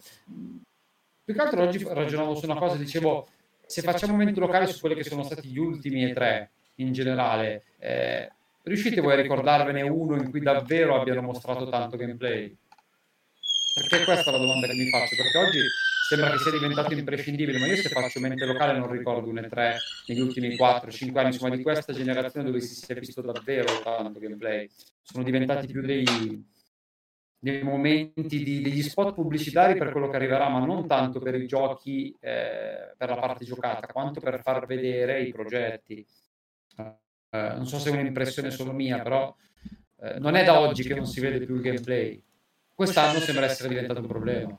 [1.24, 3.26] Più che altro oggi ragionavo su una cosa, dicevo,
[3.64, 6.92] se facciamo un momento locale su quelli che sono stati gli ultimi e tre in
[6.92, 8.30] generale, eh,
[8.62, 12.54] riuscite voi a ricordarvene uno in cui davvero abbiano mostrato tanto gameplay?
[13.74, 15.60] Perché questa è la domanda che mi faccio, perché oggi
[16.10, 19.76] sembra che sia diventato imprescindibile, ma io se faccio mente locale non ricordo un E3
[20.08, 24.68] negli ultimi 4-5 anni, insomma di questa generazione dove si sia visto davvero tanto gameplay.
[25.02, 26.04] Sono diventati più dei,
[27.38, 31.46] dei momenti, di, degli spot pubblicitari per quello che arriverà, ma non tanto per i
[31.46, 36.04] giochi, eh, per la parte giocata, quanto per far vedere i progetti.
[36.76, 39.32] Eh, non so se è un'impressione solo mia, però
[40.00, 42.20] eh, non è da oggi che non si vede più il gameplay.
[42.74, 44.58] Quest'anno sembra essere diventato un problema.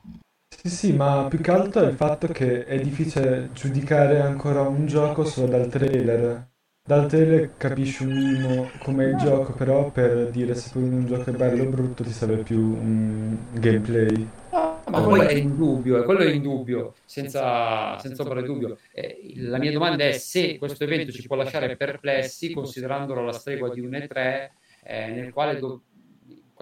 [0.54, 4.86] Sì, sì, ma più che altro è il fatto che è difficile giudicare ancora un
[4.86, 6.50] gioco solo dal trailer.
[6.84, 11.30] Dal trailer capisci un minimo com'è il gioco, però per dire se poi un gioco
[11.30, 14.28] è bello o brutto ti serve più un gameplay.
[14.50, 18.78] Ah, ma quello è indubbio, eh, quello è indubbio, senza, senza ombra di dubbio.
[18.92, 23.70] Eh, la mia domanda è se questo evento ci può lasciare perplessi, considerandolo la stregua
[23.70, 25.84] di un E3, eh, nel quale, do-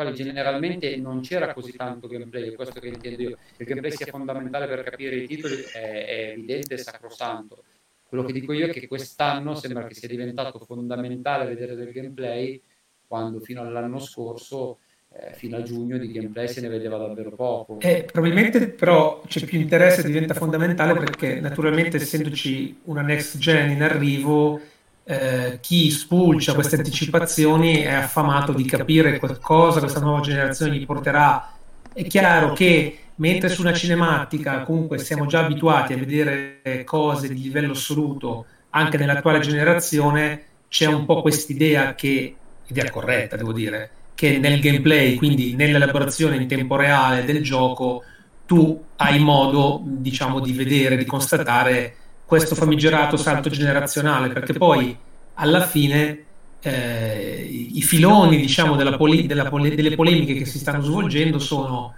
[0.00, 3.36] quale generalmente non c'era così tanto gameplay, è questo che intendo io.
[3.58, 7.64] Il gameplay sia fondamentale per capire i titoli è, è evidente e sacrosanto.
[8.08, 12.60] Quello che dico io è che quest'anno sembra che sia diventato fondamentale vedere del gameplay,
[13.06, 14.78] quando fino all'anno scorso
[15.12, 17.78] eh, fino a giugno di gameplay se ne vedeva davvero poco.
[17.80, 23.82] Eh, probabilmente però c'è più interesse, diventa fondamentale perché naturalmente essendoci una next gen in
[23.82, 24.60] arrivo,
[25.04, 31.52] eh, chi spulcia queste anticipazioni è affamato di capire cosa questa nuova generazione gli porterà.
[31.92, 37.40] È chiaro che mentre su una cinematica comunque siamo già abituati a vedere cose di
[37.40, 42.34] livello assoluto anche nell'attuale generazione, c'è un po' quest'idea che,
[42.66, 48.04] idea corretta devo dire, che nel gameplay, quindi nell'elaborazione in tempo reale del gioco,
[48.46, 51.94] tu hai modo, diciamo, di vedere, di constatare
[52.30, 54.96] questo famigerato salto generazionale, perché poi
[55.34, 56.24] alla fine
[56.60, 61.92] eh, i filoni, diciamo, della poli- della poli- delle polemiche che si stanno svolgendo sono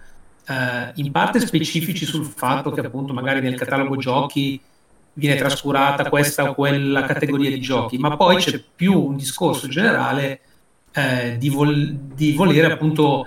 [0.49, 4.59] eh, in parte specifici sul fatto che appunto magari nel catalogo giochi
[5.12, 10.40] viene trascurata questa o quella categoria di giochi, ma poi c'è più un discorso generale
[10.92, 13.27] eh, di, vol- di, volere appunto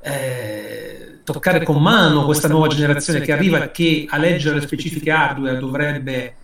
[0.00, 5.58] eh, toccare con mano questa nuova generazione che arriva che a leggere le specifiche hardware
[5.58, 6.34] dovrebbe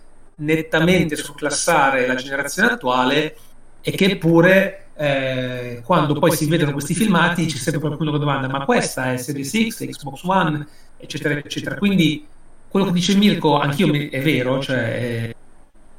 [0.43, 3.35] nettamente surclassare la generazione attuale
[3.81, 8.47] e che pure eh, quando poi si vedono questi filmati c'è sempre qualcuno che domanda
[8.47, 10.67] ma questa è Series X, Xbox One?
[10.97, 11.75] eccetera eccetera.
[11.75, 12.25] Quindi
[12.67, 15.35] quello che dice Mirko anch'io mi, è vero cioè eh,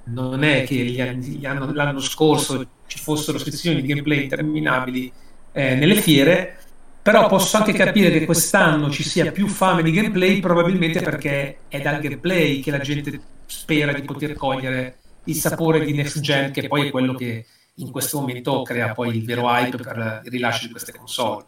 [0.05, 5.13] non è che gli anni, gli anno, l'anno scorso ci fossero sezioni di gameplay interminabili
[5.53, 6.59] eh, nelle fiere,
[7.05, 11.83] però posso anche capire che quest'anno ci sia più fame di gameplay, probabilmente perché è
[11.83, 16.67] dal gameplay che la gente spera di poter cogliere il sapore di next gen, che
[16.67, 20.65] poi è quello che in questo momento crea poi il vero hype per il rilascio
[20.65, 21.45] di queste console.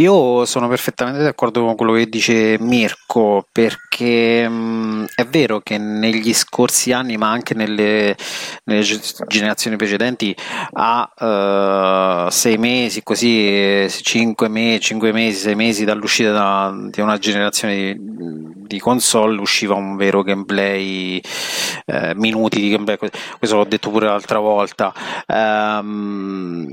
[0.00, 6.32] Io sono perfettamente d'accordo con quello che dice Mirko perché mh, è vero che negli
[6.32, 8.16] scorsi anni, ma anche nelle,
[8.64, 8.82] nelle
[9.28, 10.34] generazioni precedenti,
[10.72, 17.18] a uh, sei mesi, così cinque, me- cinque mesi, sei mesi dall'uscita da, di una
[17.18, 21.20] generazione di, di, console usciva un vero gameplay,
[21.86, 24.92] eh, minuti di gameplay, questo l'ho detto pure l'altra volta.
[25.26, 26.68] Um,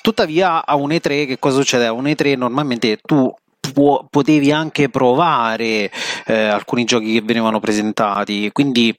[0.00, 1.86] tuttavia a un E3 che cosa succede?
[1.86, 3.32] A un E3 normalmente tu
[3.72, 5.90] può, potevi anche provare
[6.26, 8.50] eh, alcuni giochi che venivano presentati.
[8.52, 8.94] Quindi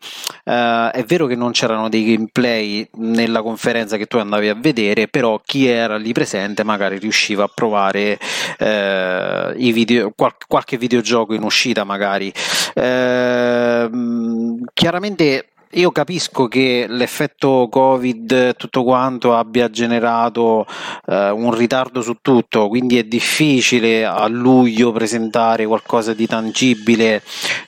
[0.45, 5.07] eh, è vero che non c'erano dei gameplay nella conferenza che tu andavi a vedere
[5.07, 8.17] però chi era lì presente magari riusciva a provare
[8.57, 12.31] eh, video, qual- qualche videogioco in uscita magari.
[12.75, 20.65] Ehm, chiaramente io capisco che l'effetto Covid tutto quanto abbia generato
[21.05, 27.23] eh, un ritardo su tutto, quindi è difficile a luglio presentare qualcosa di tangibile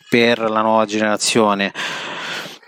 [0.09, 1.73] per la nuova generazione.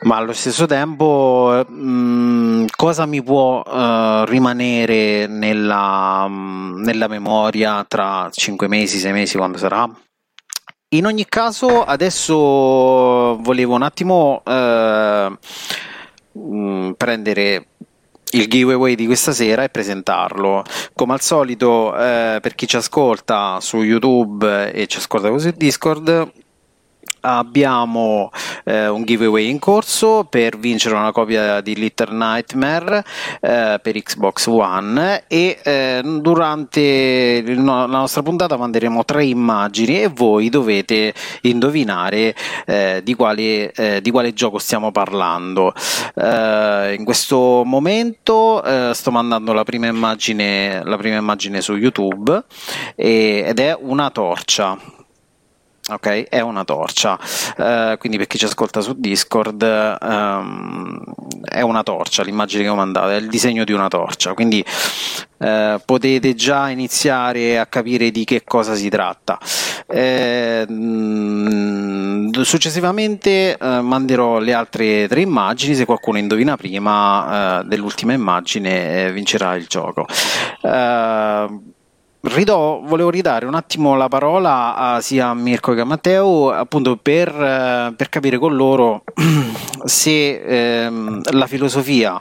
[0.02, 7.84] Ma allo stesso tempo, mh, mm, cosa mi può uh, rimanere nella, mh, nella memoria
[7.88, 9.90] tra 5 mesi, 6 mesi, quando sarà?
[10.92, 15.38] In ogni caso, adesso volevo un attimo eh,
[16.40, 17.68] mm, prendere
[18.32, 20.64] il giveaway di questa sera e presentarlo.
[20.94, 25.56] Come al solito, eh, per chi ci ascolta su YouTube e ci ascolta così su
[25.58, 26.32] Discord,
[27.22, 28.32] abbiamo
[28.64, 33.04] eh, un giveaway in corso per vincere una copia di Little Nightmare
[33.42, 40.08] eh, per Xbox One e eh, durante no, la nostra puntata manderemo tre immagini e
[40.08, 45.74] voi dovete indovinare eh, di quale, eh, di, quale, gioco stiamo parlando.
[46.16, 52.44] Eh, in questo momento sto mandando la prima immagine, la prima immagine su YouTube
[52.96, 54.78] e, ed è una torcia
[55.90, 56.24] ok?
[56.30, 57.18] È una torcia,
[57.58, 61.02] uh, quindi per chi ci ascolta su Discord um,
[61.44, 64.64] è una torcia, l'immagine che ho mandato, è il disegno di una torcia, quindi
[65.38, 69.40] uh, potete già iniziare a capire di che cosa si tratta.
[69.90, 70.66] Eh,
[72.42, 79.66] successivamente uh, manderò le altre tre immagini, se qualcuno indovina prima dell'ultima immagine vincerà il
[79.68, 80.06] gioco.
[82.28, 86.98] Ridò, volevo ridare un attimo la parola a sia a Mirko che a Matteo appunto
[86.98, 89.04] per, eh, per capire con loro
[89.86, 90.42] se
[90.84, 92.20] ehm, la filosofia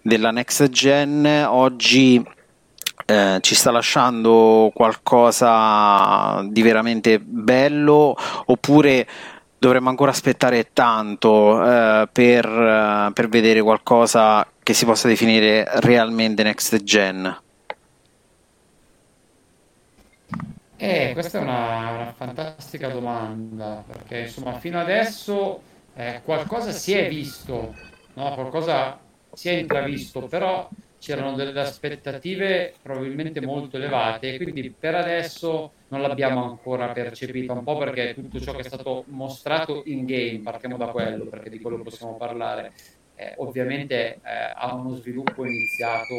[0.00, 2.24] della next gen oggi
[3.04, 9.06] eh, ci sta lasciando qualcosa di veramente bello oppure
[9.58, 16.42] dovremmo ancora aspettare tanto eh, per, eh, per vedere qualcosa che si possa definire realmente
[16.42, 17.41] next gen.
[20.84, 25.62] Eh, questa è una, una fantastica domanda, perché insomma fino adesso
[25.94, 27.72] eh, qualcosa si è visto,
[28.14, 28.34] no?
[28.34, 28.98] qualcosa
[29.32, 30.68] si è intravisto, però
[30.98, 37.78] c'erano delle aspettative probabilmente molto elevate quindi per adesso non l'abbiamo ancora percepita, un po'
[37.78, 41.80] perché tutto ciò che è stato mostrato in game, partiamo da quello, perché di quello
[41.80, 42.72] possiamo parlare,
[43.14, 46.16] eh, ovviamente eh, ha uno sviluppo iniziato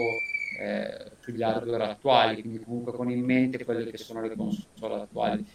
[0.57, 5.45] eh, sugli hardware attuali, quindi comunque con in mente quelle che sono le console attuali.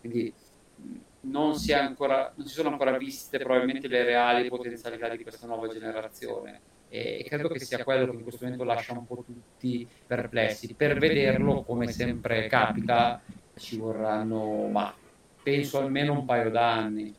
[0.00, 0.32] Quindi
[1.22, 5.68] non si, ancora, non si sono ancora viste probabilmente le reali potenzialità di questa nuova
[5.68, 10.72] generazione e credo che sia quello che in questo momento lascia un po' tutti perplessi.
[10.74, 13.20] Per vederlo, come sempre capita,
[13.56, 14.94] ci vorranno, ma
[15.42, 17.14] penso almeno un paio d'anni.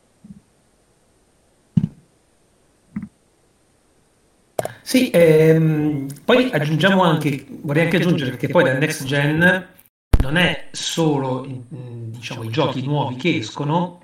[4.88, 9.68] Sì, ehm, poi aggiungiamo anche, vorrei anche aggiungere che poi dal next gen
[10.22, 14.00] non è solo diciamo, i giochi nuovi che escono,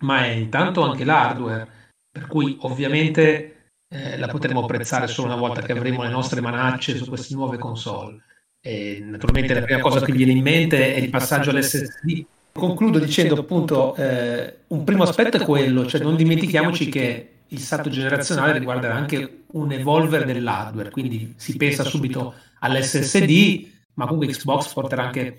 [0.00, 1.68] ma è intanto anche l'hardware,
[2.10, 6.96] per cui ovviamente eh, la potremo apprezzare solo una volta che avremo le nostre manacce
[6.96, 8.20] su queste nuove console.
[8.60, 12.24] E naturalmente la prima cosa che viene in mente è il passaggio all'SSD.
[12.50, 17.88] Concludo dicendo appunto eh, un primo aspetto è quello, cioè non dimentichiamoci che il salto
[17.90, 25.04] generazionale riguarda anche un evolver dell'hardware, quindi si pensa subito all'SSD, ma comunque Xbox porterà
[25.04, 25.36] anche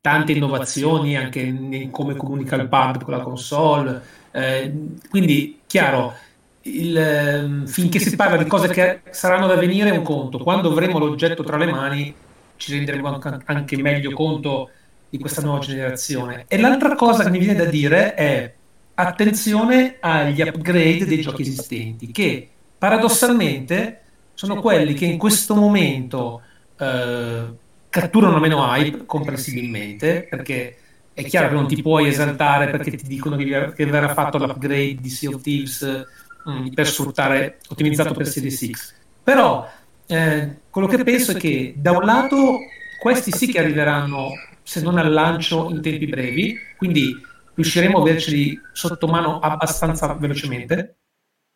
[0.00, 4.02] tante innovazioni anche in come comunica il pad con la console.
[4.30, 4.72] Eh,
[5.10, 6.14] quindi, chiaro,
[6.62, 10.70] il, ehm, finché si parla di cose che saranno da venire è un conto, quando
[10.70, 12.14] avremo l'oggetto tra le mani
[12.56, 14.70] ci renderemo anche meglio conto
[15.08, 16.44] di questa nuova generazione.
[16.48, 18.54] E l'altra cosa che mi viene da dire è
[19.00, 24.00] attenzione agli upgrade dei giochi esistenti, che paradossalmente
[24.34, 26.42] sono quelli che in questo momento
[26.76, 27.44] eh,
[27.88, 30.76] catturano meno hype, comprensibilmente, perché
[31.14, 35.10] è chiaro che non ti puoi esaltare perché ti dicono che, verrà fatto l'upgrade di
[35.10, 36.06] Sea of Thieves
[36.44, 38.94] mh, mm, per sfruttare, ottimizzato per Series X.
[39.22, 39.68] Però
[40.06, 42.58] eh, quello che penso è che da un lato
[42.98, 44.30] questi sì che arriveranno,
[44.64, 47.26] se non al lancio, in tempi brevi, quindi
[47.58, 50.98] riusciremo a averceli sotto mano abbastanza velocemente.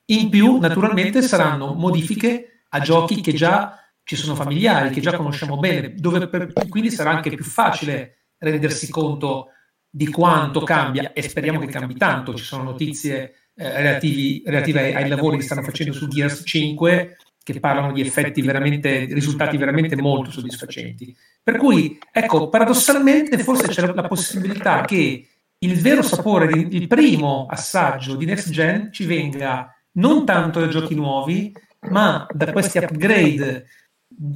[0.06, 5.58] In più, naturalmente, saranno modifiche a giochi che già ci sono familiari, che già conosciamo
[5.58, 9.50] bene, per, quindi sarà anche più facile rendersi conto
[9.88, 12.34] di quanto cambia e speriamo che cambi tanto.
[12.34, 17.16] Ci sono notizie eh, relativi, relative ai, ai, lavori che stanno facendo su Gears 5
[17.44, 21.16] che parlano di effetti veramente, risultati veramente molto soddisfacenti.
[21.42, 25.28] Per cui, ecco, paradossalmente forse c'è la possibilità che
[25.62, 30.94] il vero sapore, il primo assaggio di Next Gen ci venga non tanto da giochi
[30.94, 31.52] nuovi,
[31.90, 33.66] ma da questi upgrade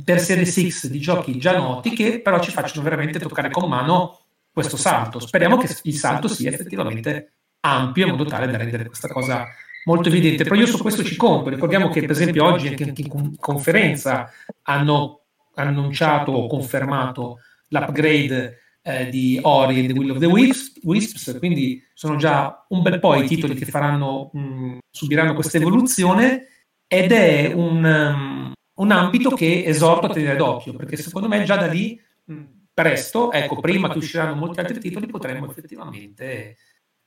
[0.05, 4.21] per Series X di giochi già noti che però ci facciano veramente toccare con mano
[4.53, 5.19] questo salto.
[5.19, 9.47] Speriamo che il salto sia effettivamente ampio in modo tale da rendere questa cosa
[9.85, 10.45] molto evidente.
[10.45, 11.51] Però io su questo ci conto.
[11.51, 14.31] Ricordiamo che per esempio oggi anche in conferenza
[14.63, 15.23] hanno
[15.55, 21.85] annunciato o confermato l'upgrade eh, di Ori e The Will of the Wisps, Wisps, quindi
[21.93, 26.47] sono già un bel po' i titoli che faranno, mh, subiranno questa evoluzione
[26.87, 31.57] ed è un, um, un ambito che esorto a tenere d'occhio, perché secondo me già
[31.57, 36.57] da lì mh, presto, ecco, prima che usciranno molti altri titoli, potremmo effettivamente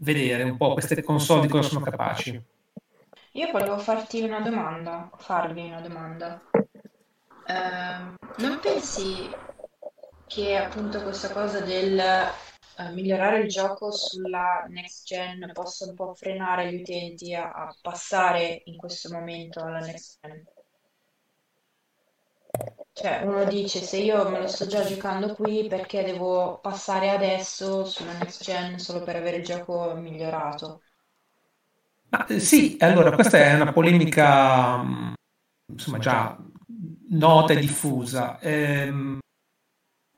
[0.02, 2.42] vedere un po' queste console di cosa sono capaci.
[3.34, 6.42] Io volevo farti una domanda, farvi una domanda.
[6.52, 9.30] Eh, non pensi
[10.30, 12.00] che appunto questa cosa del
[12.78, 17.76] uh, migliorare il gioco sulla next gen possa un po' frenare gli utenti a, a
[17.82, 20.46] passare in questo momento alla next gen?
[22.94, 27.86] Cioè, uno dice se io me lo sto già giocando qui perché devo passare adesso
[27.86, 30.82] sulla next gen solo per avere il gioco migliorato.
[32.10, 35.14] Ma, eh, sì, allora questa è una polemica mm,
[35.72, 36.38] insomma già
[37.10, 38.40] nota e diffusa.
[38.42, 39.20] Ehm,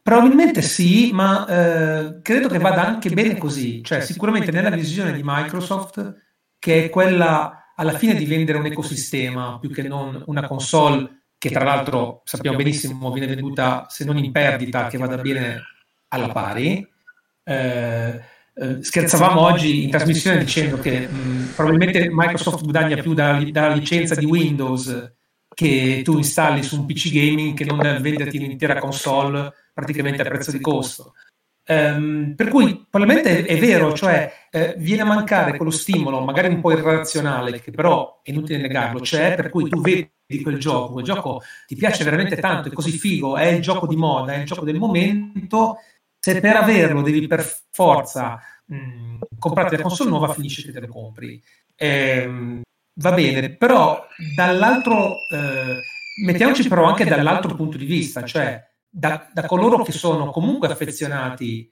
[0.02, 3.84] probabilmente sì, ma eh, credo che vada anche bene così.
[3.84, 6.16] Cioè, sicuramente nella visione di Microsoft,
[6.60, 11.50] che è quella alla fine di vendere un ecosistema più che non una console, che
[11.50, 15.62] tra l'altro sappiamo benissimo viene venduta se non in perdita, che vada bene
[16.10, 16.88] alla pari.
[17.44, 18.22] Eh,
[18.54, 24.14] eh, scherzavamo oggi in trasmissione dicendo che mh, probabilmente Microsoft guadagna più dalla, dalla, licenza
[24.14, 25.14] di Windows
[25.54, 30.52] che tu installi su un PC gaming che non venderti un'intera console praticamente a prezzo
[30.52, 31.14] di costo.
[31.64, 36.60] Um, per cui probabilmente è, vero, cioè eh, viene a mancare quello stimolo, magari un
[36.60, 40.10] po' irrazionale, che però è inutile negarlo, c'è, per cui tu vedi
[40.42, 43.96] quel gioco, quel gioco ti piace veramente tanto, è così figo, è il gioco di
[43.96, 45.78] moda, è il gioco del momento,
[46.20, 50.88] se per averlo devi per forza mh, comprare la console nuova, finisce che te lo
[50.88, 51.42] compri.
[51.76, 52.62] Eh,
[52.96, 55.80] va bene, però dall'altro, eh,
[56.24, 61.72] mettiamoci però anche dall'altro punto di vista, cioè da, da, coloro che sono comunque affezionati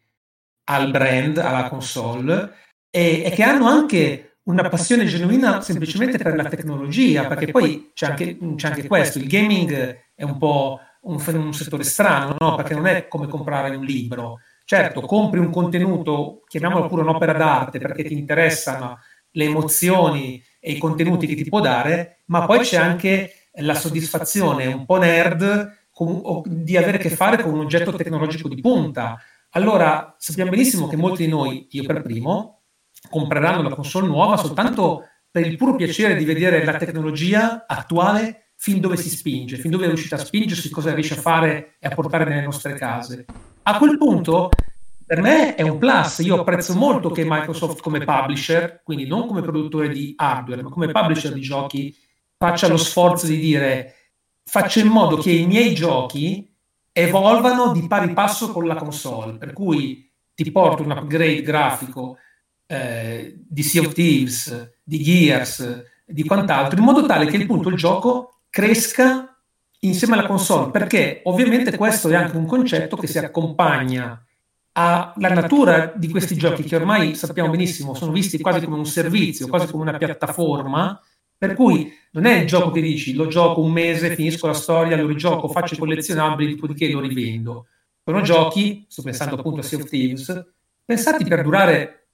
[0.66, 2.54] al brand, alla console,
[2.90, 8.08] e, e che hanno anche una passione genuina semplicemente per la tecnologia, perché poi c'è
[8.08, 12.56] anche, c'è anche questo, il gaming è un po' un, un settore strano, no?
[12.56, 14.40] perché non è come comprare un libro.
[14.66, 19.00] Certo, compri un contenuto, chiamiamolo pure un'opera d'arte, perché ti interessano
[19.32, 24.68] le emozioni e i contenuti che ti può dare, ma poi c'è anche la soddisfazione
[24.68, 29.18] un po' nerd con, di avere a che fare con un oggetto tecnologico di punta.
[29.52, 32.62] Allora, sappiamo benissimo che molti di noi, io per primo,
[33.10, 38.80] compreranno la console nuova soltanto per il puro piacere di vedere la tecnologia attuale fin
[38.80, 41.96] dove si spinge, fin dove è riuscita a spingersi, cosa riesce a fare e a
[41.96, 43.26] portare nelle nostre case.
[43.64, 44.50] A quel punto,
[45.10, 46.20] per me è un plus.
[46.20, 50.92] Io apprezzo molto che Microsoft come publisher, quindi non come produttore di hardware, ma come
[50.92, 51.98] publisher di giochi,
[52.38, 53.96] faccia lo sforzo di dire
[54.44, 56.48] faccio in modo che i miei giochi
[56.92, 62.18] evolvano di pari passo con la console, per cui ti porto un upgrade grafico
[62.68, 67.78] eh, di Sea of Thieves, di Gears, di quant'altro, in modo tale che appunto il
[67.78, 69.36] gioco cresca
[69.80, 74.24] insieme alla console, perché ovviamente questo è anche un concetto che si accompagna
[74.80, 79.48] alla natura di questi giochi che ormai sappiamo benissimo sono visti quasi come un servizio,
[79.48, 81.02] quasi come una piattaforma
[81.38, 84.98] Per cui non è il gioco che dici, lo gioco un mese, finisco la storia,
[84.98, 87.68] lo rigioco, faccio i collezionabili, dopodiché lo rivendo.
[88.04, 90.46] Sono giochi, sto pensando appunto a Sea of Thieves,
[90.84, 92.08] pensati per durare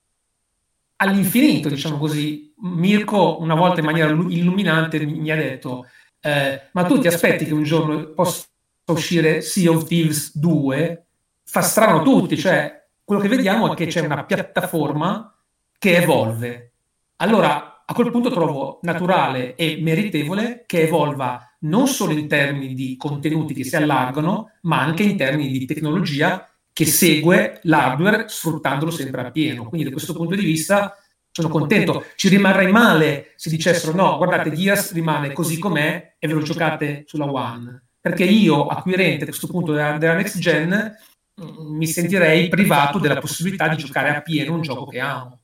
[0.97, 2.53] all'infinito, diciamo così.
[2.57, 5.87] Mirko, una volta in maniera illuminante, mi ha detto,
[6.19, 8.45] eh, ma tu ti aspetti che un giorno possa
[8.85, 11.04] uscire Sea of Thieves 2?
[11.47, 15.33] Fa strano tutti, cioè quello che vediamo è che c'è una piattaforma
[15.77, 16.71] che evolve.
[17.17, 22.97] Allora, a quel punto trovo naturale e meritevole che evolva non solo in termini di
[22.97, 29.21] contenuti che si allargano, ma anche in termini di tecnologia che segue l'hardware sfruttandolo sempre
[29.21, 29.65] a pieno.
[29.65, 30.97] Quindi da questo punto di vista
[31.31, 32.05] sono contento.
[32.15, 37.03] Ci rimarrei male se dicessero no, guardate, Gears rimane così com'è e ve lo giocate
[37.05, 37.83] sulla One.
[38.01, 40.95] Perché io, acquirente a questo punto della, della next gen,
[41.35, 45.39] mi sentirei privato della possibilità di giocare a pieno un gioco che amo.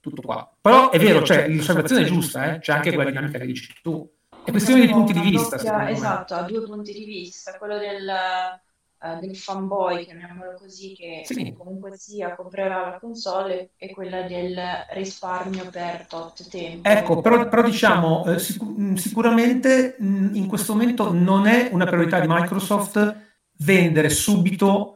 [0.00, 0.50] Tutto qua.
[0.60, 2.58] Però è vero, cioè, l'osservazione è giusta, eh?
[2.58, 4.10] c'è anche quella dinamica che dici tu.
[4.44, 5.56] È questione di punti di vista.
[5.56, 7.56] Doppia, esatto, ha due punti di vista.
[7.56, 11.54] Quello del, uh, del fanboy, chiamiamolo così, che sì.
[11.56, 14.58] comunque sia comprerà la console, e quella del
[14.92, 16.86] risparmio per tot tempo.
[16.86, 22.20] Ecco, però, però diciamo, eh, sic- sicuramente mh, in questo momento non è una priorità
[22.20, 23.16] di Microsoft
[23.58, 24.93] vendere subito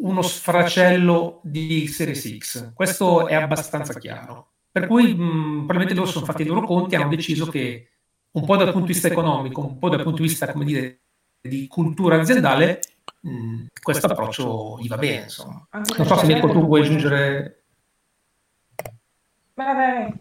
[0.00, 2.72] uno sfracello di Series X.
[2.74, 4.48] Questo è abbastanza chiaro.
[4.70, 7.88] Per cui mh, probabilmente loro sono fatti i loro conti e hanno deciso che
[8.32, 11.00] un po' dal punto di vista economico, un po' dal punto di vista, come dire,
[11.40, 12.80] di cultura aziendale,
[13.20, 15.22] mh, questo approccio gli va bene.
[15.24, 15.66] Insomma.
[15.72, 17.62] Non so se Mirko tu vuoi aggiungere...
[19.54, 20.12] Vabbè.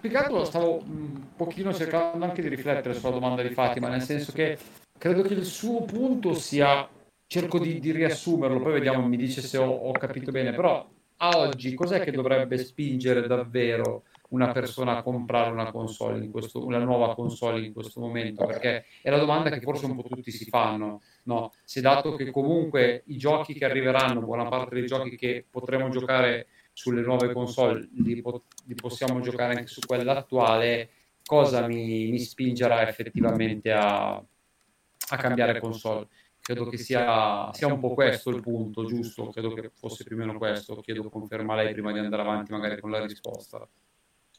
[0.00, 0.10] Più
[0.44, 4.58] stavo un pochino cercando anche di riflettere sulla domanda di Fatima, nel senso che
[4.98, 6.86] credo che il suo punto sia
[7.26, 11.38] cerco di, di, riassumerlo, poi vediamo, mi dice se ho, ho, capito bene, però a
[11.38, 16.78] oggi cos'è che dovrebbe spingere davvero una persona a comprare una console, in questo, una
[16.78, 18.44] nuova console in questo momento?
[18.44, 21.52] Perché è la domanda che forse un po' tutti si fanno, no?
[21.64, 26.48] Se dato che comunque i giochi che arriveranno, buona parte dei giochi che potremo giocare
[26.72, 30.90] sulle nuove console, li, po- li possiamo giocare anche su quella attuale,
[31.24, 36.08] cosa mi, mi spingerà effettivamente a, a cambiare console?
[36.44, 39.30] Credo che sia, sia, un po' questo il punto, giusto?
[39.30, 40.76] Credo che fosse più o meno questo.
[40.76, 43.66] Chiedo conferma lei prima di andare avanti magari con la risposta.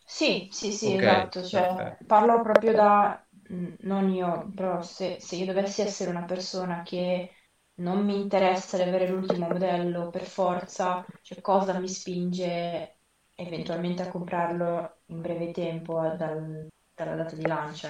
[0.08, 1.44] Sì, sì, sì, okay, esatto.
[1.44, 6.84] Cioè, parlo proprio da, mm, non io, però se, se, io dovessi essere una persona
[6.84, 7.32] che
[7.78, 13.00] non mi interessa di avere l'ultimo modello per forza, cioè cosa mi spinge
[13.34, 17.88] eventualmente a comprarlo in breve tempo dal, dalla data di lancio?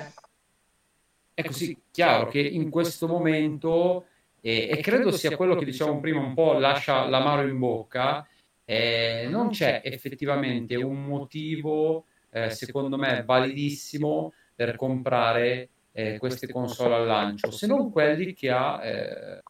[1.35, 4.05] È così chiaro che in questo momento,
[4.39, 8.25] eh, e credo sia quello che diciamo prima, un po' lascia l'amaro in bocca,
[8.63, 16.95] eh, non c'è effettivamente un motivo, eh, secondo me, validissimo per comprare eh, queste console
[16.95, 19.43] al lancio, se non quelli che ha eh,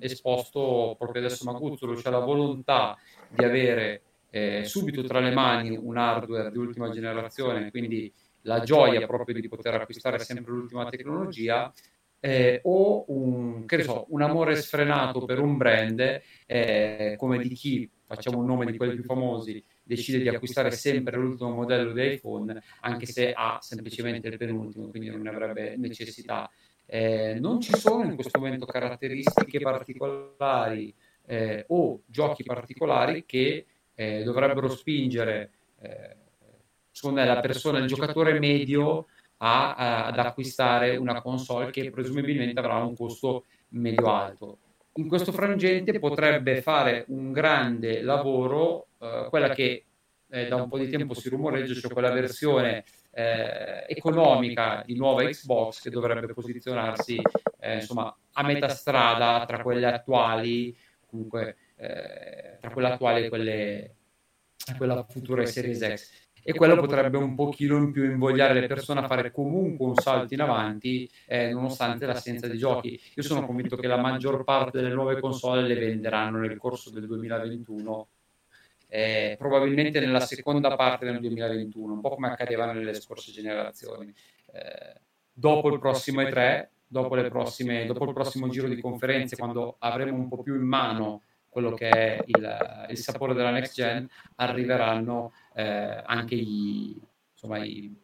[0.00, 2.98] esposto proprio adesso Maguzzolo, cioè la volontà
[3.30, 8.12] di avere eh, subito tra le mani un hardware di ultima generazione, quindi
[8.44, 11.72] la gioia proprio di poter acquistare sempre l'ultima tecnologia,
[12.20, 18.38] eh, o un, so, un, amore sfrenato per un brand, eh, come di chi, facciamo
[18.38, 23.04] un nome di quelli più famosi, decide di acquistare sempre l'ultimo modello di iPhone, anche
[23.04, 26.50] se ha semplicemente il penultimo, quindi non ne avrebbe necessità.
[26.86, 30.94] Eh, non ci sono in questo momento caratteristiche particolari
[31.26, 36.16] eh, o giochi particolari che eh, dovrebbero spingere eh,
[36.94, 39.06] secondo me la persona, il giocatore medio
[39.38, 44.58] a, a, ad acquistare una console che presumibilmente avrà un costo medio-alto.
[44.94, 49.84] In questo frangente potrebbe fare un grande lavoro eh, quella che
[50.28, 55.24] eh, da un po' di tempo si rumoreggia, cioè quella versione eh, economica di nuova
[55.24, 57.20] Xbox che dovrebbe posizionarsi
[57.58, 60.76] eh, insomma, a metà strada tra quelle attuali,
[61.08, 63.94] comunque eh, tra quelle attuali e quelle,
[64.76, 69.06] quella futura Series X e quello potrebbe un pochino in più invogliare le persone a
[69.08, 73.00] fare comunque un salto in avanti eh, nonostante l'assenza di giochi.
[73.14, 77.06] Io sono convinto che la maggior parte delle nuove console le venderanno nel corso del
[77.06, 78.08] 2021
[78.94, 84.14] eh, probabilmente nella seconda parte del 2021, un po' come accadeva nelle scorse generazioni.
[84.52, 85.00] Eh,
[85.32, 90.28] dopo il prossimo E3, dopo, prossime, dopo, il prossimo giro di conferenze, quando avremo un
[90.28, 96.02] po' più in mano quello che è il, il sapore della next gen, arriveranno eh,
[96.04, 97.00] anche gli,
[97.32, 97.94] insomma, i,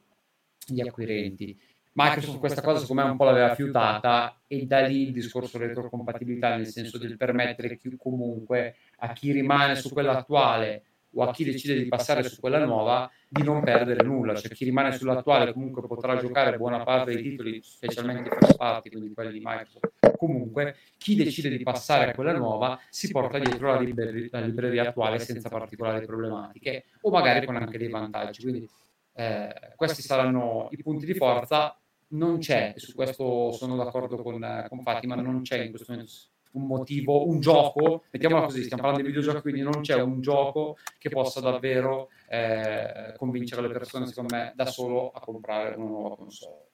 [0.67, 1.59] gli acquirenti.
[1.93, 6.55] Microsoft questa cosa secondo me un po' l'aveva fiutata e da lì il discorso retrocompatibilità
[6.55, 11.45] nel senso del permettere chi, comunque a chi rimane su quella attuale o a chi
[11.45, 15.87] decide di passare su quella nuova di non perdere nulla, cioè chi rimane sull'attuale comunque
[15.87, 20.17] potrà giocare buona parte dei titoli, specialmente i first party, quindi quelli di Microsoft.
[20.17, 24.89] Comunque chi decide di passare a quella nuova si porta dietro la, libreria, la libreria
[24.89, 28.43] attuale senza particolari problematiche o magari con anche dei vantaggi.
[28.43, 28.69] Quindi
[29.15, 31.75] eh, questi saranno i punti di forza.
[32.13, 36.13] Non c'è, e su questo sono d'accordo con, con Fatima, non c'è in questo momento
[36.53, 40.77] un motivo, un gioco, mettiamola così, stiamo parlando di videogiochi, quindi non c'è un gioco
[40.99, 46.17] che possa davvero eh, convincere le persone, secondo me, da solo a comprare una nuova
[46.17, 46.70] console.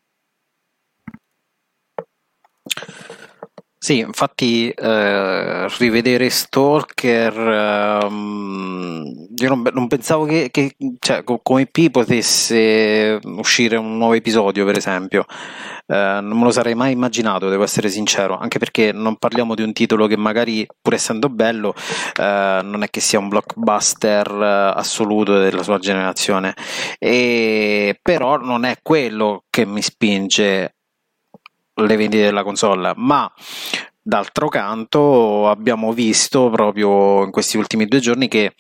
[3.87, 7.39] Sì, infatti eh, rivedere Stalker,
[8.03, 14.65] ehm, io non, non pensavo che, che cioè, come IP potesse uscire un nuovo episodio,
[14.65, 15.25] per esempio.
[15.87, 19.63] Eh, non me lo sarei mai immaginato, devo essere sincero, anche perché non parliamo di
[19.63, 21.73] un titolo che magari, pur essendo bello,
[22.19, 26.55] eh, non è che sia un blockbuster eh, assoluto della sua generazione,
[26.99, 30.76] e, però non è quello che mi spinge
[31.77, 33.31] le vendite della console, ma
[34.09, 38.55] D'altro canto abbiamo visto proprio in questi ultimi due giorni che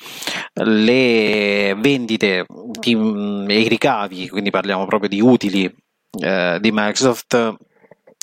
[0.55, 2.47] le vendite
[2.83, 5.73] e i ricavi, quindi parliamo proprio di utili
[6.19, 7.55] eh, di Microsoft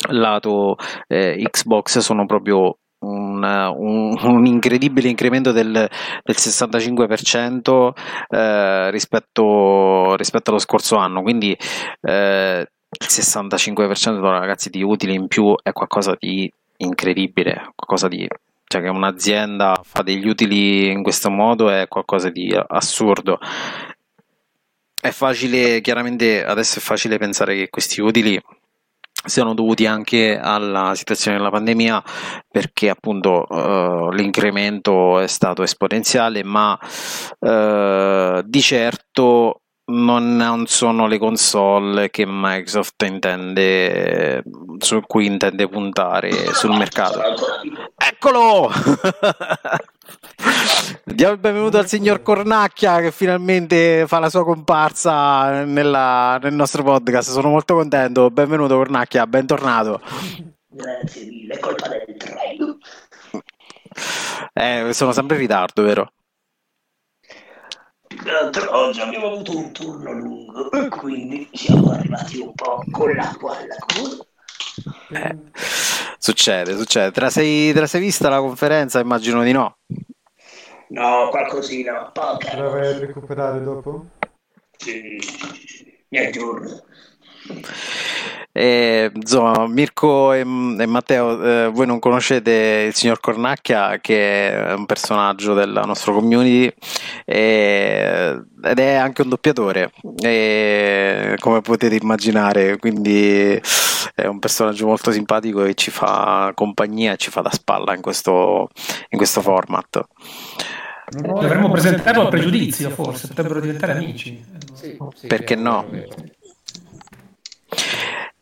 [0.10, 0.76] lato
[1.08, 7.92] eh, Xbox sono proprio un, un, un, incredibile incremento del, del 65%
[8.30, 11.22] eh, rispetto, rispetto, allo scorso anno.
[11.22, 11.58] Quindi
[12.02, 12.68] eh,
[13.00, 18.28] 65% ragazzi di utili in più è qualcosa di incredibile, qualcosa di
[18.74, 23.38] cioè che un'azienda fa degli utili in questo modo è qualcosa di assurdo.
[25.00, 28.42] È facile, chiaramente adesso è facile pensare che questi utili
[29.26, 32.04] siano dovuti anche alla situazione della pandemia
[32.50, 36.78] perché appunto uh, l'incremento è stato esponenziale ma
[37.40, 44.42] uh, di certo non sono le console che Microsoft intende
[44.78, 47.22] su cui intende puntare sul mercato.
[47.98, 48.72] Eccolo!
[51.04, 56.84] Diamo il benvenuto al signor Cornacchia che finalmente fa la sua comparsa nella, nel nostro
[56.84, 57.32] podcast.
[57.32, 58.30] Sono molto contento.
[58.30, 60.00] Benvenuto Cornacchia, bentornato.
[60.68, 62.78] Grazie mille, colpa del treno.
[64.54, 66.12] Eh, sono sempre in ritardo, vero?
[68.70, 73.76] Oggi abbiamo avuto un turno lungo e quindi siamo arrivati un po' con l'acqua alla
[73.96, 74.26] gola.
[75.12, 75.38] Eh,
[76.18, 77.12] succede, succede.
[77.12, 79.00] Te la, sei, te la sei vista la conferenza?
[79.00, 79.78] Immagino di no.
[80.90, 82.56] No, qualcosina, poca.
[82.56, 84.06] La vai a recuperare dopo?
[84.78, 85.18] Sì,
[86.10, 86.84] mi aggiorno.
[88.56, 90.44] E, insomma, Mirko e, e
[90.86, 96.72] Matteo, eh, voi non conoscete il signor Cornacchia, che è un personaggio della nostra community
[97.26, 99.92] e, ed è anche un doppiatore,
[101.40, 102.78] come potete immaginare.
[102.78, 103.60] Quindi
[104.14, 108.02] è un personaggio molto simpatico e ci fa compagnia e ci fa da spalla in
[108.02, 108.70] questo,
[109.10, 110.00] in questo format.
[111.10, 114.44] Dovremmo presentarlo a pregiudizio, forse potrebbero diventare amici.
[114.74, 115.86] Sì, sì, Perché no?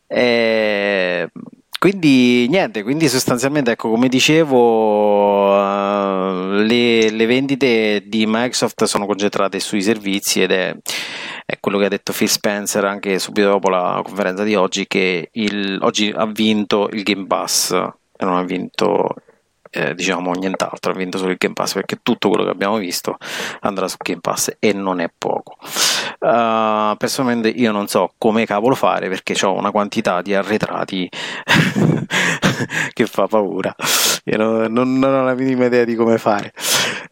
[0.06, 1.28] Eh,
[1.82, 9.58] quindi niente, quindi sostanzialmente ecco come dicevo uh, le, le, vendite di Microsoft sono concentrate
[9.58, 10.76] sui servizi ed è,
[11.44, 15.30] è, quello che ha detto Phil Spencer anche subito dopo la conferenza di oggi che
[15.32, 19.16] il, oggi ha vinto il Game Pass e non ha vinto
[19.74, 23.16] eh, diciamo nient'altro, ha vinto solo il Game Pass perché tutto quello che abbiamo visto
[23.60, 25.56] andrà su Game Pass e non è poco.
[26.22, 31.08] Uh, personalmente io non so come cavolo fare perché ho una quantità di arretrati
[32.92, 33.74] che fa paura.
[34.26, 36.52] Io non, non, non, ho la minima idea di come fare.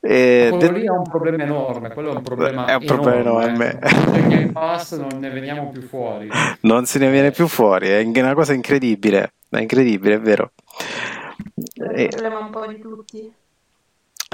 [0.01, 3.81] E quello lì è un problema enorme, quello è un problema è un problema enorme.
[3.81, 4.17] enorme.
[4.17, 6.29] Il Game Pass non ne veniamo più fuori.
[6.61, 10.53] Non se ne viene più fuori, è una cosa incredibile, è incredibile, è vero.
[11.75, 13.33] È un problema un po' di tutti.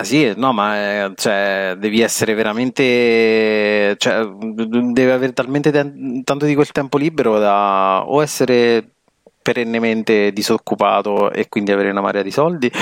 [0.03, 6.55] Sì, no, ma eh, cioè, devi essere veramente, cioè, devi avere talmente t- tanto di
[6.55, 8.96] quel tempo libero da o essere
[9.47, 12.69] perennemente disoccupato e quindi avere una marea di soldi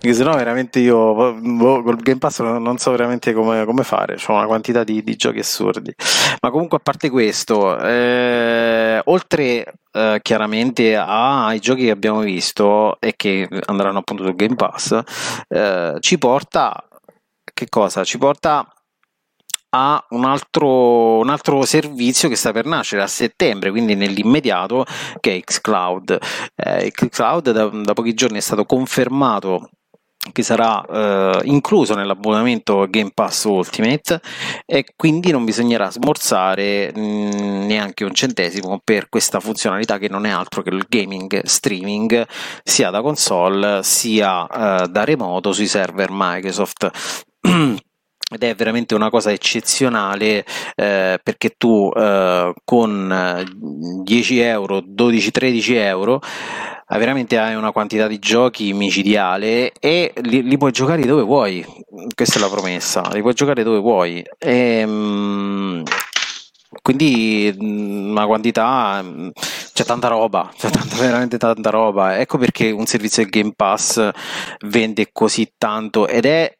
[0.00, 4.32] perché sennò veramente io boh, col Game Pass non so veramente come, come fare ho
[4.32, 5.92] una quantità di, di, giochi assurdi
[6.40, 13.12] ma comunque a parte questo eh, oltre eh, chiaramente ai giochi che abbiamo visto e
[13.14, 14.98] che andranno appunto sul Game Pass
[15.46, 16.88] eh, ci porta
[17.52, 18.02] che cosa?
[18.02, 18.66] ci porta
[19.70, 24.84] a un altro, un altro, servizio che sta per nascere a settembre, quindi nell'immediato,
[25.20, 26.18] che è Xcloud.
[26.54, 29.70] Eh, Xcloud da, da pochi giorni è stato confermato
[30.32, 34.20] che sarà eh, incluso nell'abbonamento Game Pass Ultimate
[34.66, 40.30] e quindi non bisognerà smorzare mh, neanche un centesimo per questa funzionalità che non è
[40.30, 42.26] altro che il gaming streaming
[42.62, 46.90] sia da console sia eh, da remoto sui server Microsoft.
[48.30, 56.20] ed è veramente una cosa eccezionale eh, perché tu eh, con 10 euro, 12-13 euro
[56.96, 61.64] veramente hai una quantità di giochi micidiale e li, li, puoi giocare dove vuoi.
[62.14, 64.22] Questa è la promessa li puoi giocare dove vuoi.
[64.38, 65.82] E, ehm,
[66.82, 69.04] quindi una quantità
[69.72, 72.18] c'è tanta roba c'è tanta, veramente tanta roba.
[72.18, 74.08] Ecco perché un servizio del Game Pass
[74.66, 76.57] vende così tanto ed è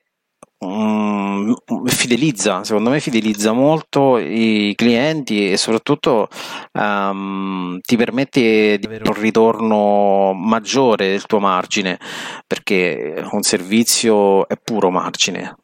[1.87, 6.29] fidelizza, secondo me fidelizza molto i clienti e soprattutto
[6.73, 11.99] um, ti permette di avere un ritorno maggiore del tuo margine
[12.47, 15.57] perché un servizio è puro margine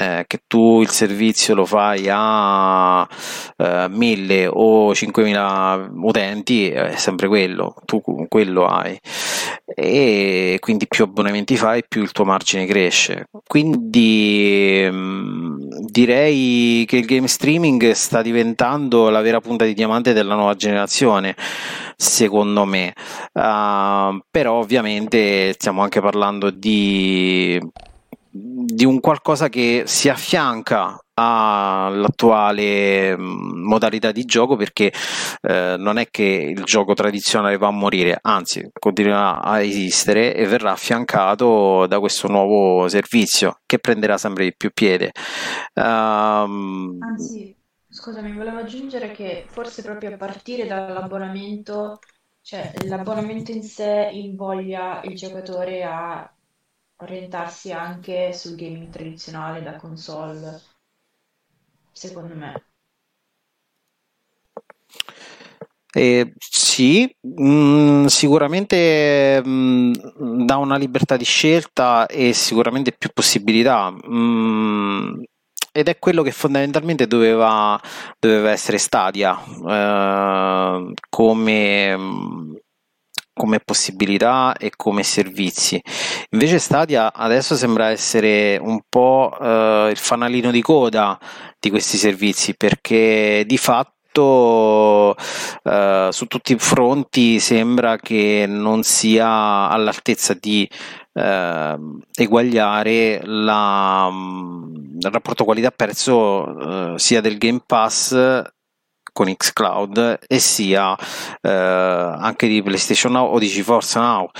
[0.00, 3.06] eh, che tu il servizio lo fai a
[3.56, 8.96] eh, 1000 o 5000 utenti è sempre quello, tu quello hai.
[9.64, 13.28] E quindi più abbonamenti fai più il tuo margine cresce.
[13.44, 15.56] Quindi mh, mm,
[15.90, 21.34] direi che il game streaming sta diventando la vera punta di diamante della nuova generazione
[21.96, 22.94] secondo me.
[23.32, 27.60] Uh, però ovviamente stiamo anche parlando di
[28.40, 34.92] di un qualcosa che si affianca all'attuale mm, modalità di gioco perché
[35.42, 40.46] eh, non è che il gioco tradizionale va a morire, anzi continuerà a esistere e
[40.46, 45.10] verrà affiancato da questo nuovo servizio che prenderà sempre di più piede.
[45.74, 46.98] Um...
[47.00, 47.54] Anzi,
[47.88, 51.98] scusami, volevo aggiungere che forse proprio a partire dall'abbonamento,
[52.42, 56.30] cioè l'abbonamento in sé invoglia il giocatore a
[56.98, 60.60] orientarsi anche sul gaming tradizionale da console,
[61.92, 62.62] secondo me.
[65.90, 69.92] Eh, sì, mh, mm, sicuramente mh,
[70.22, 73.90] mm, dà una libertà di scelta e sicuramente più possibilità.
[73.90, 75.22] Mh, mm,
[75.72, 77.80] ed è quello che fondamentalmente doveva,
[78.18, 79.38] doveva essere Stadia
[79.68, 81.96] eh, come
[83.38, 85.80] come possibilità e come servizi.
[86.30, 91.16] Invece Stadia adesso sembra essere un po' eh, il fanalino di coda
[91.58, 95.16] di questi servizi perché di fatto
[95.62, 100.68] eh, su tutti i fronti sembra che non sia all'altezza di
[101.14, 101.78] eh,
[102.14, 108.12] eguagliare la, il rapporto qualità-prezzo eh, sia del Game Pass
[109.18, 110.96] con xCloud e sia
[111.42, 114.30] eh, anche di PlayStation Now o di GeForce Now.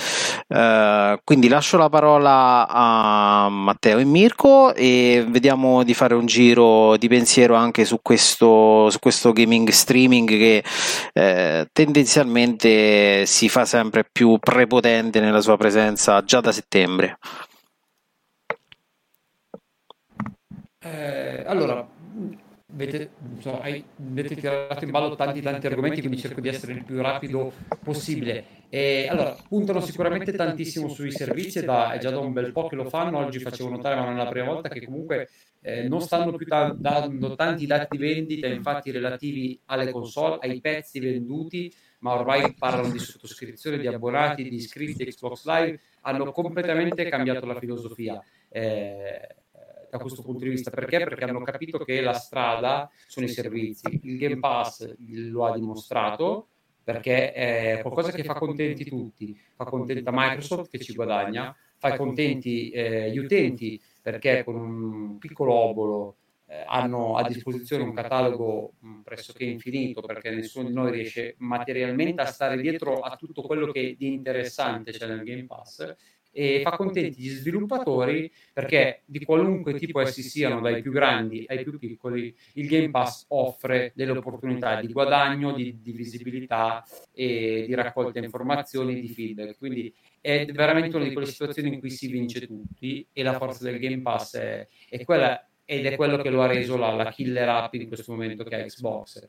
[0.46, 6.96] Eh, quindi lascio la parola a Matteo e Mirko e vediamo di fare un giro
[6.96, 10.64] di pensiero anche su questo, su questo gaming streaming che
[11.12, 17.18] eh, tendenzialmente si fa sempre più prepotente nella sua presenza già da settembre.
[20.80, 21.84] Eh, allora,
[22.82, 27.00] avete, insomma, avete tirato in ballo tanti tanti argomenti, quindi cerco di essere il più
[27.00, 27.52] rapido
[27.82, 28.44] possibile.
[28.68, 32.76] E, allora, puntano sicuramente tantissimo sui servizi, da, è già da un bel po' che
[32.76, 35.28] lo fanno, oggi facevo notare, ma non è la prima volta, che comunque
[35.62, 40.60] eh, non stanno più ta- dando tanti dati di vendita, infatti relativi alle console, ai
[40.60, 47.08] pezzi venduti, ma ormai parlano di sottoscrizione, di abbonati, di iscritti Xbox Live, hanno completamente
[47.08, 48.22] cambiato la filosofia.
[48.50, 49.36] Eh,
[49.90, 50.70] da questo punto di vista.
[50.70, 50.98] Perché?
[50.98, 54.00] Perché hanno capito che la strada sono i servizi.
[54.02, 56.48] Il Game Pass lo ha dimostrato
[56.88, 62.70] perché è qualcosa che fa contenti tutti, fa contenta Microsoft che ci guadagna, fa contenti
[62.70, 66.16] eh, gli utenti perché con un piccolo obolo
[66.46, 72.22] eh, hanno a disposizione un catalogo mh, pressoché infinito perché nessuno di noi riesce materialmente
[72.22, 75.94] a stare dietro a tutto quello che di interessante c'è nel Game Pass
[76.38, 81.64] e fa contenti gli sviluppatori perché di qualunque tipo essi siano, dai più grandi ai
[81.64, 87.74] più piccoli, il Game Pass offre delle opportunità di guadagno, di, di visibilità e di
[87.74, 89.58] raccolta informazioni, di feedback.
[89.58, 93.64] Quindi è veramente una di quelle situazioni in cui si vince tutti e la forza
[93.64, 97.10] del Game Pass è, è quella ed è quello che lo ha reso la, la
[97.10, 99.28] killer app in questo momento che è Xbox.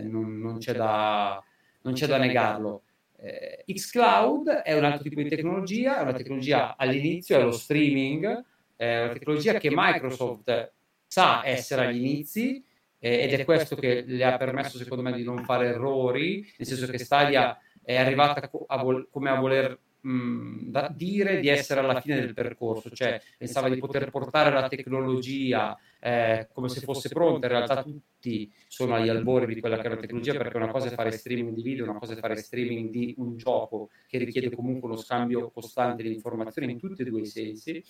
[0.00, 1.44] Non, non, c'è da,
[1.82, 2.84] non c'è da negarlo.
[3.22, 8.44] Eh, Xcloud è un altro tipo di tecnologia, è una tecnologia all'inizio, è lo streaming,
[8.76, 10.72] è una tecnologia che Microsoft
[11.06, 12.64] sa essere agli inizi
[12.98, 16.66] eh, ed è questo che le ha permesso secondo me di non fare errori, nel
[16.66, 21.80] senso che Stadia è arrivata a vol- come a voler mh, da dire di essere
[21.80, 27.08] alla fine del percorso, cioè pensava di poter portare la tecnologia eh, come se fosse
[27.08, 30.70] pronta, in realtà tutti sono agli albori di quella che è la tecnologia perché una
[30.70, 34.18] cosa è fare streaming di video, una cosa è fare streaming di un gioco che
[34.18, 37.82] richiede comunque uno scambio costante di informazioni in tutti e due i sensi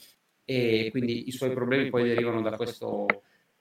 [0.45, 3.07] e quindi i suoi problemi poi derivano da questo,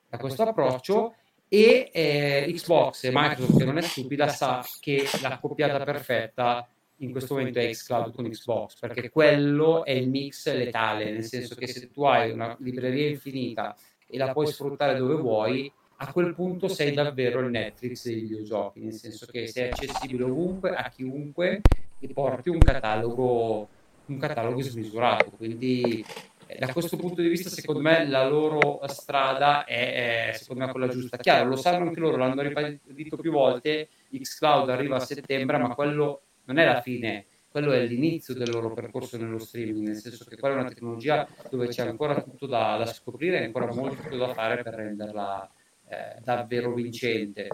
[0.09, 1.13] da questo approccio
[1.47, 6.67] e eh, Xbox e Microsoft che non è stupida sa che la coppiata perfetta
[6.99, 11.55] in questo momento è xCloud con Xbox, perché quello è il mix letale, nel senso
[11.55, 13.75] che se tu hai una libreria infinita
[14.07, 15.71] e la puoi sfruttare dove vuoi,
[16.01, 20.73] a quel punto sei davvero il Netflix dei videogiochi, nel senso che sei accessibile ovunque,
[20.73, 21.61] a chiunque,
[21.99, 23.67] e porti un catalogo,
[24.05, 25.31] un catalogo smisurato.
[25.31, 26.03] Quindi
[26.47, 30.71] eh, da questo punto di vista, secondo me, la loro strada è, è secondo me
[30.71, 31.17] quella giusta.
[31.17, 36.21] Chiaro, lo sanno anche loro, l'hanno ribadito più volte, xCloud arriva a settembre, ma quello
[36.49, 40.35] non è la fine, quello è l'inizio del loro percorso nello streaming, nel senso che
[40.35, 44.33] quella è una tecnologia dove c'è ancora tutto da, da scoprire e ancora molto da
[44.33, 45.49] fare per renderla
[45.87, 47.49] eh, davvero vincente.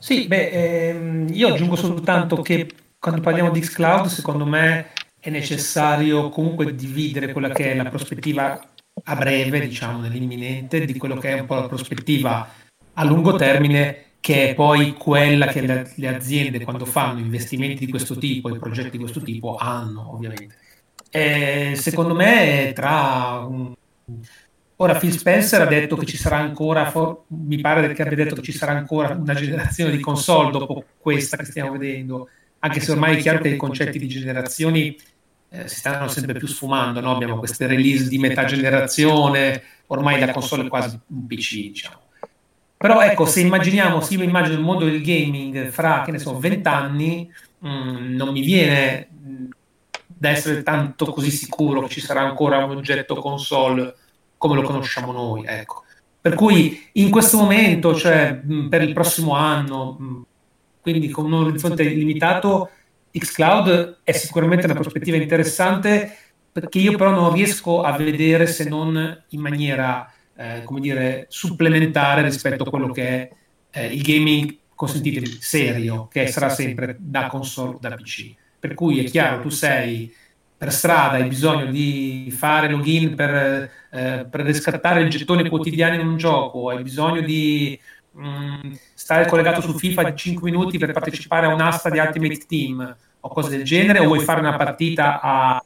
[0.00, 2.68] Sì, beh, ehm, io aggiungo soltanto che
[2.98, 4.88] quando parliamo di xCloud, secondo me
[5.20, 8.68] è necessario comunque dividere quella che è la prospettiva
[9.04, 12.48] a breve, diciamo, nell'imminente, di quello che è un po' la prospettiva
[12.94, 17.92] a lungo termine che è poi quella che le, le aziende quando fanno investimenti di
[17.92, 20.56] questo tipo e progetti di questo tipo hanno ovviamente.
[21.08, 23.72] E secondo me tra un...
[24.78, 27.22] Ora Phil Spencer ha detto che ci sarà ancora, for...
[27.28, 31.36] mi pare che abbia detto che ci sarà ancora una generazione di console dopo questa
[31.36, 34.98] che stiamo vedendo, anche se ormai è chiaro che i concetti di generazioni
[35.50, 37.14] eh, si stanno sempre più sfumando, no?
[37.14, 42.05] abbiamo queste release di metà generazione, ormai la console è quasi un PC, diciamo.
[42.86, 46.38] Però ecco, se immaginiamo, se io immagino il mondo del gaming fra, che ne so,
[46.38, 47.28] vent'anni,
[47.66, 49.44] mm, non mi viene mm,
[50.06, 53.96] da essere tanto così sicuro che ci sarà ancora un oggetto console
[54.36, 55.82] come lo conosciamo noi, ecco.
[56.20, 60.22] Per cui in questo momento, cioè mm, per il prossimo anno, mm,
[60.80, 62.70] quindi con un orizzonte limitato,
[63.10, 66.16] xCloud è sicuramente una prospettiva interessante
[66.52, 72.22] perché io però non riesco a vedere se non in maniera eh, come dire, supplementare
[72.22, 73.30] rispetto a quello che è
[73.70, 78.34] eh, il gaming, consentitevi, serio, che sarà sempre da console, da PC.
[78.58, 80.12] Per cui è chiaro, tu sei
[80.58, 86.06] per strada, hai bisogno di fare login per, eh, per riscattare il gettone quotidiano in
[86.06, 87.78] un gioco, hai bisogno di
[88.12, 92.96] mh, mm, stare collegato su FIFA 5 minuti per partecipare a un'asta di Ultimate Team
[93.20, 95.62] o cose del genere, o vuoi fare una partita a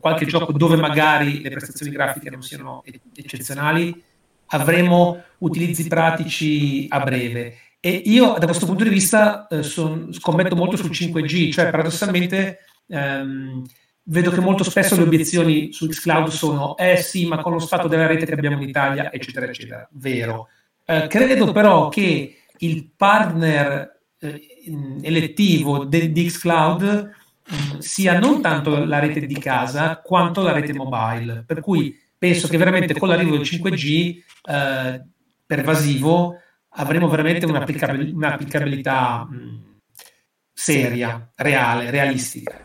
[0.00, 2.82] qualche gioco dove magari le prestazioni grafiche non siano
[3.14, 4.02] eccezionali,
[4.46, 7.56] avremo utilizzi pratici a breve.
[7.80, 12.60] E io da questo punto di vista eh, son, scommetto molto sul 5G, cioè paradossalmente
[12.88, 13.64] ehm,
[14.04, 17.88] vedo che molto spesso le obiezioni su Xcloud sono eh sì, ma con lo stato
[17.88, 19.88] della rete che abbiamo in Italia, eccetera, eccetera.
[19.92, 20.48] Vero.
[20.84, 24.42] Eh, credo però che il partner eh,
[25.02, 27.10] elettivo de, di Xcloud
[27.78, 31.44] sia non tanto la rete di casa quanto la rete mobile.
[31.46, 35.02] Per cui penso che veramente con l'arrivo del 5G eh,
[35.46, 36.36] pervasivo
[36.70, 39.80] avremo veramente un'applicabil- un'applicabilità mh,
[40.52, 42.60] seria, reale, realistica.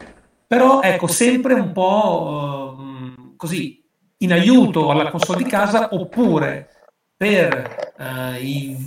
[0.48, 3.84] Però ecco, sempre un po' uh, così
[4.18, 6.70] in aiuto alla console di casa oppure
[7.16, 8.78] per uh, i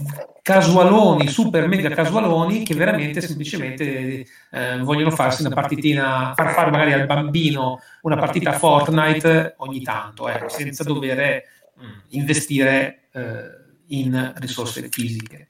[0.47, 6.92] casualoni, super mega casualoni che veramente semplicemente eh, vogliono farsi una partitina, far fare magari
[6.92, 11.42] al bambino una partita Fortnite ogni tanto, ecco, senza dover
[11.82, 13.40] mm, investire eh,
[13.88, 15.49] in risorse fisiche.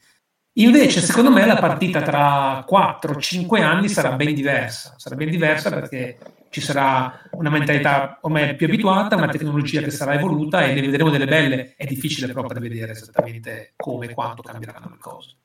[0.55, 4.95] Invece, secondo me, la partita tra 4-5 anni sarà ben diversa.
[4.97, 6.17] Sarà ben diversa perché
[6.51, 11.11] ci sarà una mentalità ormai più abituata, una tecnologia che sarà evoluta e ne vedremo
[11.11, 11.75] delle belle.
[11.77, 15.37] È difficile però prevedere esattamente come e quando cambieranno le cose.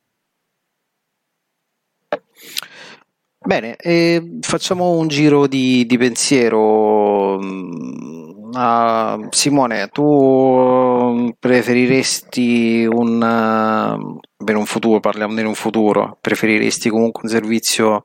[3.43, 7.39] Bene, eh, facciamo un giro di, di pensiero.
[8.53, 17.21] Uh, Simone, tu preferiresti un, uh, in un futuro, parliamo di un futuro, preferiresti comunque
[17.23, 18.03] un servizio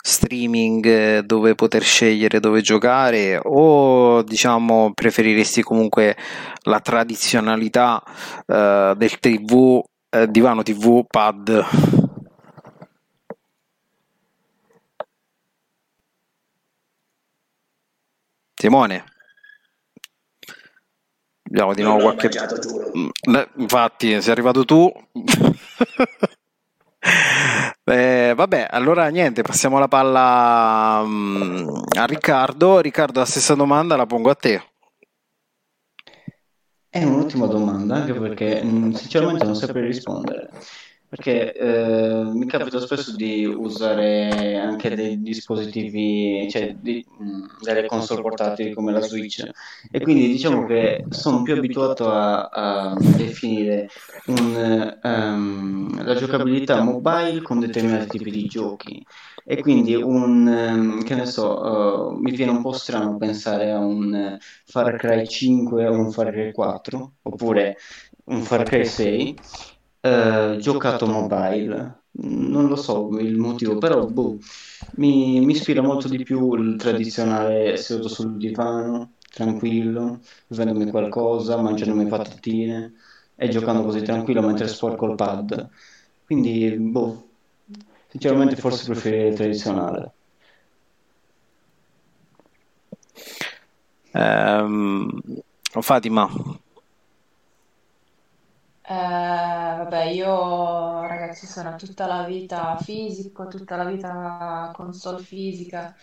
[0.00, 6.16] streaming eh, dove poter scegliere dove giocare o diciamo preferiresti comunque
[6.64, 8.00] la tradizionalità
[8.46, 9.82] uh, del TV,
[10.28, 11.64] divano TV, pad?
[18.54, 19.13] Simone.
[21.54, 22.26] Abbiamo di nuovo qualche.
[22.26, 24.92] Mangiato, mm, infatti, sei arrivato tu.
[27.86, 32.80] Eh, vabbè, allora niente, passiamo la palla mm, a Riccardo.
[32.80, 34.62] Riccardo, la stessa domanda la pongo a te.
[36.88, 40.48] È un'ottima domanda, anche perché mh, sinceramente non saprei rispondere.
[41.14, 48.20] Perché eh, mi capita spesso di usare anche dei dispositivi, cioè di- mh, delle console
[48.20, 49.48] portatili come la Switch,
[49.90, 53.88] e quindi diciamo che sono più abituato a, a definire
[54.24, 59.06] un, ehm, la giocabilità mobile con determinati tipi di giochi.
[59.44, 63.78] E quindi un, ehm, che ne so, eh, mi viene un po' strano pensare a
[63.78, 67.76] un eh, Far Cry 5 o un Far Cry 4, oppure
[68.26, 69.38] un Far Cry 6,
[70.04, 72.02] eh, giocato mobile.
[72.16, 74.36] Non lo so il motivo, però boh,
[74.96, 82.06] mi, mi ispira molto di più il tradizionale seduto sul divano, tranquillo, bevendomi qualcosa, mangiandomi
[82.06, 82.92] patatine
[83.34, 85.68] e giocando così tranquillo mentre sporco il pad.
[86.24, 87.28] Quindi, boh,
[88.08, 90.12] sinceramente forse preferirei il tradizionale.
[94.12, 95.20] Ehm,
[95.80, 96.28] Fatima,
[98.86, 105.94] Eh, vabbè, io ragazzi sono tutta la vita fisico, tutta la vita console fisica,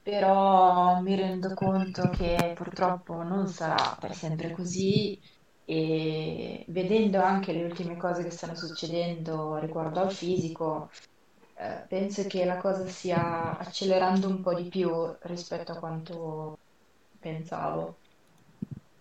[0.00, 5.20] però mi rendo conto che purtroppo non sarà per sempre così
[5.64, 10.88] e vedendo anche le ultime cose che stanno succedendo riguardo al fisico,
[11.54, 14.88] eh, penso che la cosa stia accelerando un po' di più
[15.22, 16.60] rispetto a quanto
[17.18, 18.00] pensavo.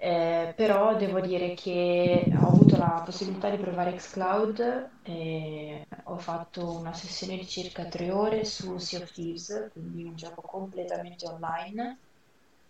[0.02, 6.72] Eh, però devo dire che ho avuto la possibilità di provare xCloud e ho fatto
[6.78, 12.04] una sessione di circa tre ore su Sea of Thieves, quindi un gioco completamente online.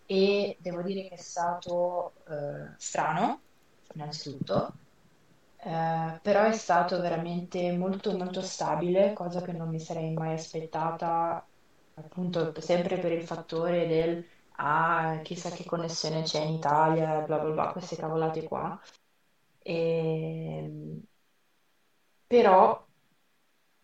[0.05, 3.45] E devo dire che è stato eh, strano,
[3.93, 4.79] innanzitutto,
[5.57, 11.47] eh, però è stato veramente molto molto stabile, cosa che non mi sarei mai aspettata,
[11.95, 14.25] appunto sempre per il fattore del
[14.59, 18.79] ah, chissà che connessione c'è in Italia, bla bla bla, queste cavolate qua.
[19.59, 21.01] E...
[22.27, 22.85] Però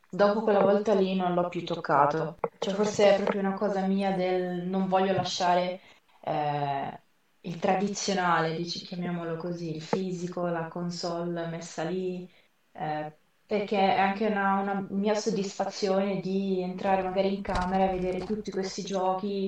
[0.10, 2.38] dopo quella volta lì non l'ho più toccato.
[2.60, 5.82] Cioè, forse è proprio una cosa mia del non voglio lasciare
[6.22, 7.00] eh,
[7.42, 12.30] il tradizionale, dici, chiamiamolo così, il fisico, la console messa lì,
[12.74, 13.14] eh,
[13.46, 18.52] perché è anche una, una mia soddisfazione di entrare magari in camera e vedere tutti
[18.52, 19.48] questi giochi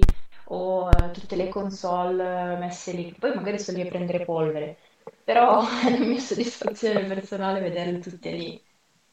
[0.49, 4.77] o eh, tutte le console eh, messe lì, poi magari sono lì a prendere polvere,
[5.23, 8.61] però è la mia soddisfazione personale vederle tutte lì.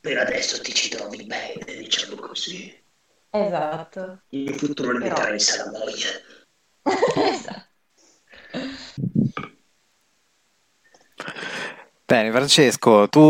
[0.00, 2.82] Per adesso ti ci trovi bene, diciamo così.
[3.30, 5.14] Esatto, In futuro ne però...
[5.16, 6.08] vedrai sarà noia.
[7.32, 7.72] Esatto.
[12.06, 13.20] bene, Francesco, tu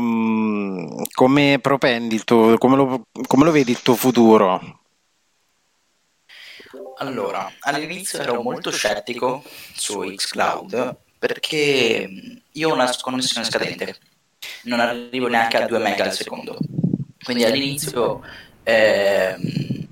[0.00, 4.84] mm, come propendi il tuo, come lo, come lo vedi il tuo futuro?
[6.98, 9.42] Allora, all'inizio ero molto scettico
[9.74, 12.08] su xCloud perché
[12.50, 13.98] io ho una connessione scadente,
[14.62, 16.56] non arrivo neanche a 2 mega al secondo.
[17.22, 18.22] Quindi all'inizio
[18.62, 19.86] ehm,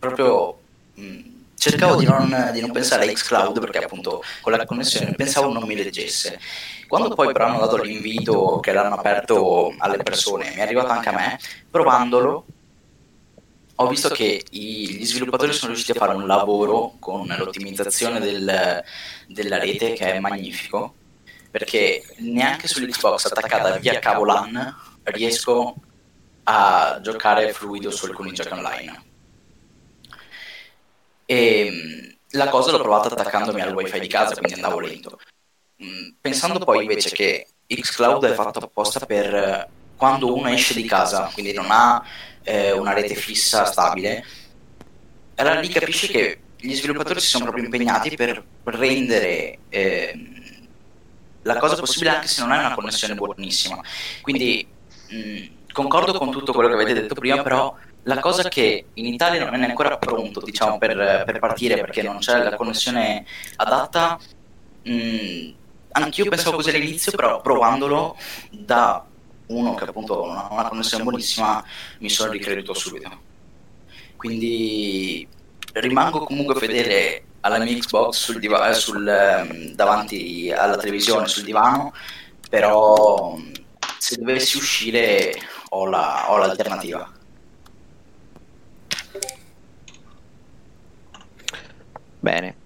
[0.00, 0.58] proprio
[0.94, 1.20] mh,
[1.54, 5.62] cercavo di non, di non pensare a xCloud perché appunto con la connessione pensavo non
[5.62, 6.40] mi leggesse.
[6.88, 11.08] Quando poi però hanno dato l'invito che l'hanno aperto alle persone, mi è arrivato anche
[11.08, 11.38] a me,
[11.70, 12.46] provandolo
[13.78, 18.82] ho visto che i- gli sviluppatori sono riusciti a fare un lavoro con l'ottimizzazione del-
[19.26, 20.94] della rete che è magnifico,
[21.50, 24.74] perché neanche sull'Xbox attaccata via cavo LAN
[25.04, 25.74] riesco
[26.44, 29.04] a giocare fluido su alcuni giochi online.
[31.26, 35.18] E la cosa l'ho provata attaccandomi al wifi di casa, quindi andavo lento.
[35.82, 41.30] Mm, Pensando poi invece che xCloud è fatto apposta per quando uno esce di casa,
[41.32, 42.02] quindi non ha
[42.42, 44.24] eh, una rete fissa stabile,
[45.36, 50.34] allora lì capisci che gli sviluppatori si sono proprio impegnati per rendere ehm,
[51.42, 53.80] la cosa possibile anche se non hai una connessione buonissima.
[54.20, 54.66] Quindi
[55.08, 57.74] mh, concordo con tutto quello che avete detto prima, però
[58.04, 62.18] la cosa che in Italia non è ancora pronto, diciamo, per, per partire perché non
[62.18, 63.24] c'è la connessione
[63.56, 64.18] adatta.
[64.82, 65.54] mh,
[65.92, 68.16] anch'io pensavo così all'inizio, però provandolo
[68.50, 69.04] da
[69.46, 71.64] uno che appunto ha una connessione buonissima
[72.00, 73.10] mi sono ricreduto subito.
[74.16, 75.26] Quindi
[75.74, 81.44] rimango comunque fedele alla mia Xbox sul diva- eh, sul, ehm, davanti alla televisione sul
[81.44, 81.92] divano,
[82.48, 83.36] però
[83.98, 85.32] se dovessi uscire
[85.70, 87.10] ho, la- ho l'alternativa.
[92.20, 92.56] Bene.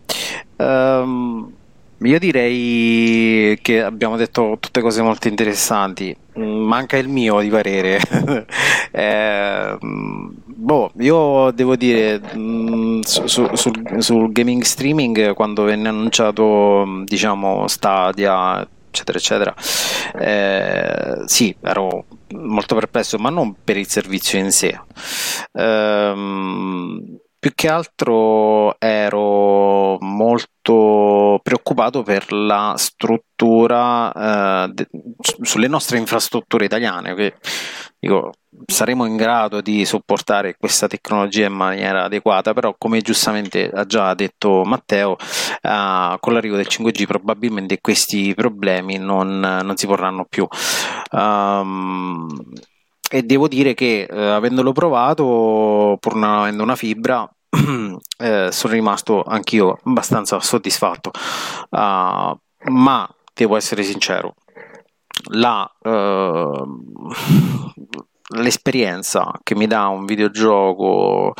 [0.56, 1.54] Ehm,
[2.02, 6.16] io direi che abbiamo detto tutte cose molto interessanti.
[6.38, 7.98] Mm, Manca il mio di parere.
[8.92, 15.88] Eh, mm, boh, io devo dire mm, su- su- sul, sul gaming streaming quando venne
[15.88, 19.54] annunciato, diciamo, Stadia, eccetera, eccetera,
[20.18, 24.76] eh, sì, ero molto perplesso, ma non per il servizio in sé.
[25.52, 30.99] Ehm, più che altro ero molto
[31.42, 34.12] preoccupato per la struttura
[34.66, 34.88] eh, de-
[35.20, 37.14] su- sulle nostre infrastrutture italiane.
[37.14, 37.34] Che,
[37.98, 38.32] dico,
[38.66, 44.14] saremo in grado di sopportare questa tecnologia in maniera adeguata, però come giustamente ha già
[44.14, 45.16] detto Matteo,
[45.62, 50.46] eh, con l'arrivo del 5G probabilmente questi problemi non, non si porranno più.
[51.12, 52.28] Um,
[53.12, 57.28] e devo dire che eh, avendolo provato, pur non avendo una fibra,
[58.18, 61.10] eh, sono rimasto anch'io abbastanza soddisfatto.
[61.70, 64.34] Ah, ma devo essere sincero,
[65.32, 66.64] la, eh,
[68.36, 71.34] l'esperienza che mi dà un videogioco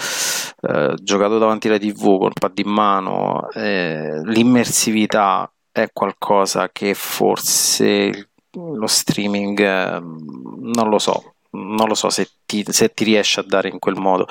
[0.63, 8.31] eh, giocato davanti alla TV col pad in mano, eh, l'immersività è qualcosa che forse
[8.53, 13.45] lo streaming eh, non lo so non lo so se ti, se ti riesce a
[13.47, 14.27] dare in quel modo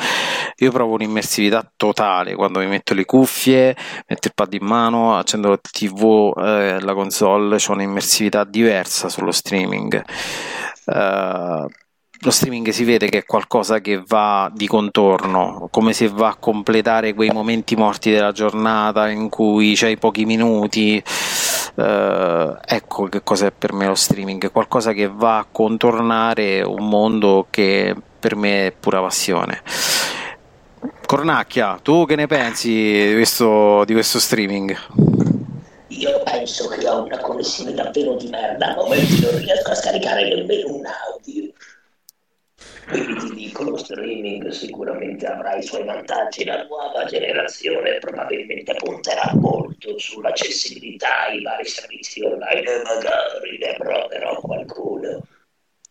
[0.58, 3.76] io provo un'immersività totale quando mi metto le cuffie
[4.08, 9.32] metto il pad in mano accendo la tv eh, la console c'è un'immersività diversa sullo
[9.32, 10.04] streaming
[10.86, 11.66] Eh,
[12.22, 16.36] lo streaming si vede che è qualcosa che va di contorno, come se va a
[16.36, 21.02] completare quei momenti morti della giornata in cui c'hai pochi minuti.
[21.80, 27.48] Eh, ecco che cos'è per me lo streaming, qualcosa che va a contornare un mondo
[27.50, 29.62] che per me è pura passione.
[31.06, 34.78] Cornacchia, tu che ne pensi di questo, di questo streaming?
[35.88, 40.28] Io penso che ho una connessione davvero di merda, a momenti non riesco a scaricare
[40.28, 41.52] nemmeno un audio.
[42.90, 49.32] Quindi ti dico, lo streaming sicuramente avrà i suoi vantaggi, la nuova generazione probabilmente punterà
[49.36, 55.22] molto sull'accessibilità ai vari servizi online magari ne proverò qualcuno.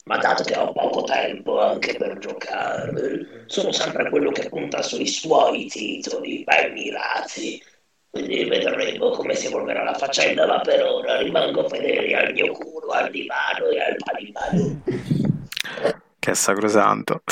[0.06, 5.06] Ma dato che ho poco tempo anche per giocare, sono sempre quello che punta sui
[5.06, 7.62] suoi titoli ben mirati.
[8.10, 12.88] Quindi vedremo come si evolverà la faccenda, ma per ora rimango fedele al mio culo,
[12.88, 16.06] al divano e al panimano.
[16.28, 17.22] Che è sacrosanto.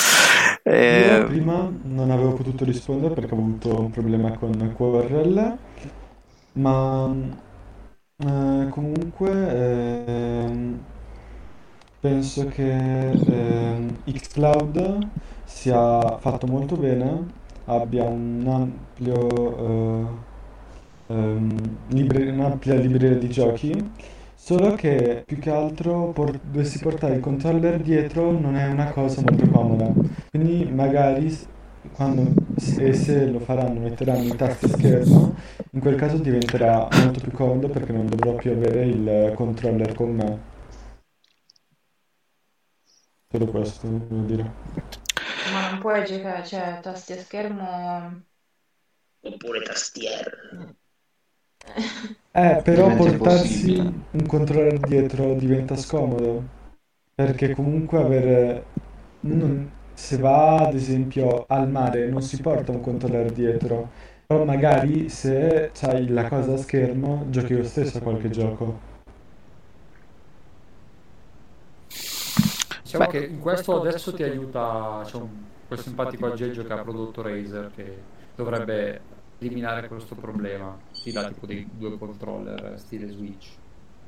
[0.89, 5.59] Io Eh, prima non avevo potuto rispondere perché ho avuto un problema con QRL,
[6.55, 7.15] ma
[8.19, 10.81] eh, comunque ehm,
[12.01, 15.11] penso che ehm, xCloud
[15.45, 17.27] sia fatto molto bene,
[17.67, 20.07] abbia un ampio,
[21.09, 23.91] eh, ehm, libre- un'ampia libreria di giochi,
[24.47, 29.21] solo che più che altro por- dovessi portare il controller dietro non è una cosa
[29.21, 29.93] molto comoda.
[30.31, 31.37] Quindi magari
[31.93, 32.33] quando
[32.79, 35.35] e se lo faranno metteranno i tasti schermo,
[35.73, 40.15] in quel caso diventerà molto più comodo perché non dovrò più avere il controller con
[40.15, 40.39] me.
[43.29, 44.53] Solo questo devo dire.
[45.53, 48.23] Ma non puoi giocare, cioè, tasti a schermo...
[49.23, 50.31] Oppure tastiera.
[52.33, 53.77] Eh, però portarsi
[54.11, 56.43] un controller dietro diventa scomodo,
[57.15, 58.65] perché comunque avere...
[59.21, 63.91] non- se va ad esempio al mare non si porta un controller dietro,
[64.27, 68.79] però magari se c'hai la cosa a schermo giochi lo stesso a qualche gioco.
[72.83, 73.11] Diciamo Beh.
[73.11, 77.71] che in questo adesso ti aiuta, c'è un, quel simpatico aggeggio che ha prodotto Razer
[77.71, 80.86] che dovrebbe eliminare questo problema.
[81.13, 83.49] Dà tipo dei due controller stile Switch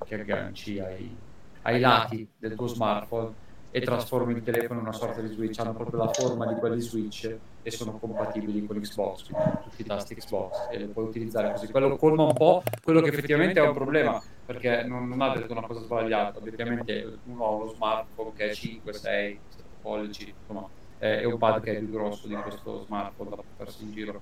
[0.04, 1.14] che agganci ai,
[1.62, 5.58] ai lati del tuo smartphone e trasformi il telefono in una sorta di Switch.
[5.58, 9.84] Hanno proprio la forma di quelli Switch e sono compatibili con l'Xbox, quindi tutti i
[9.84, 11.68] tasti Xbox e li puoi utilizzare così.
[11.68, 15.52] Quello colma un po' quello che effettivamente è un problema perché non, non ha detto
[15.52, 16.38] una cosa sbagliata.
[16.38, 20.66] Ovviamente uno ha uno smartphone che è 5, 6, 7 pollici, insomma,
[20.96, 24.20] è, è un pad che è più grosso di questo smartphone da portarsi in giro.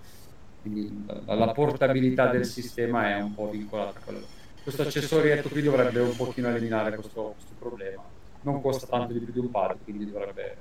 [0.67, 4.27] Quindi la, la portabilità del sistema è un po' vincolata a quello.
[4.65, 8.03] Questo accessorietto qui dovrebbe un pochino eliminare questo, questo problema.
[8.41, 10.57] Non costa tanto di più di un pad, quindi dovrebbe,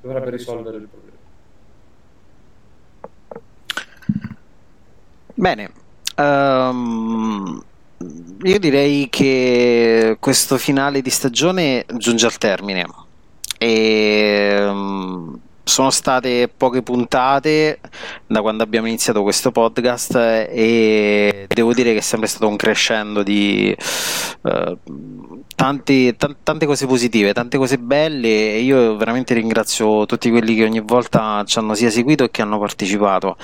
[0.00, 1.20] dovrebbe risolvere il problema.
[5.34, 5.70] Bene,
[6.16, 7.64] ehm,
[8.42, 12.86] io direi che questo finale di stagione giunge al termine
[13.58, 14.91] e ehm,
[15.72, 17.80] sono state poche puntate
[18.26, 23.22] da quando abbiamo iniziato questo podcast e devo dire che è sempre stato un crescendo
[23.22, 23.74] di
[24.44, 24.76] eh,
[25.54, 30.64] tanti, t- tante cose positive, tante cose belle e io veramente ringrazio tutti quelli che
[30.64, 33.36] ogni volta ci hanno sia seguito e che hanno partecipato.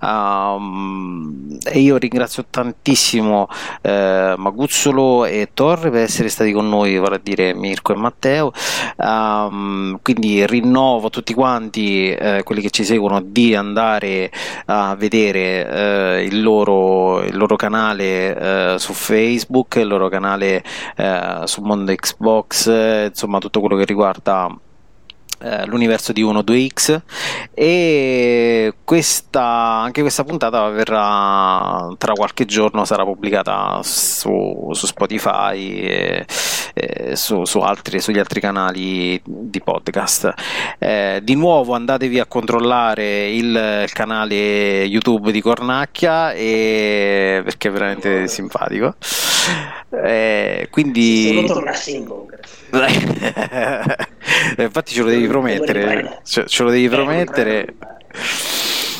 [0.00, 3.48] Um, e io ringrazio tantissimo
[3.82, 8.52] eh, Maguzzolo e Torre per essere stati con noi, vale a dire Mirko e Matteo.
[8.96, 14.30] Um, quindi rinnovo a tutti quanti eh, quelli che ci seguono di andare
[14.66, 15.68] a vedere
[16.18, 20.62] eh, il, loro, il, loro, canale eh, su Facebook, il loro canale
[20.96, 24.56] eh, su mondo Xbox, eh, insomma tutto quello che riguarda
[25.66, 27.00] l'universo di 1-2X
[27.52, 36.26] e questa, anche questa puntata verrà tra qualche giorno sarà pubblicata su, su Spotify e,
[36.72, 40.32] e su, su altri, sugli altri canali di podcast.
[40.78, 48.28] Eh, di nuovo andatevi a controllare il canale YouTube di Cornacchia e, perché è veramente
[48.28, 48.94] simpatico
[49.90, 52.38] eh, quindi Solo tornassi in bocca.
[54.62, 57.74] infatti ce lo devi promettere ce, ce lo devi promettere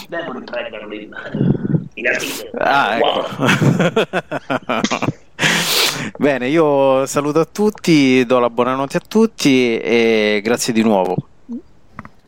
[0.09, 0.95] riprenderlo
[1.95, 2.51] in articolo.
[2.59, 3.27] ah ecco
[6.19, 11.17] bene io saluto a tutti do la buonanotte a tutti e grazie di nuovo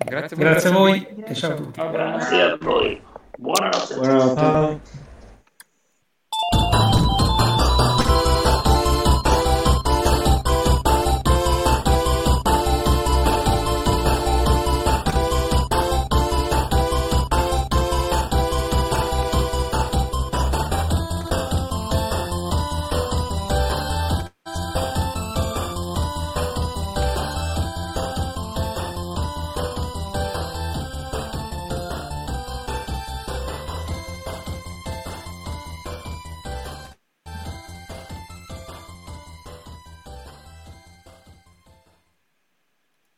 [0.06, 1.80] Grazie, Grazie a voi e ciao a tutti.
[1.90, 3.00] Grazie a voi.
[3.36, 3.94] Buonanotte.
[3.94, 4.40] Buonanotte.
[4.40, 4.80] Ciao.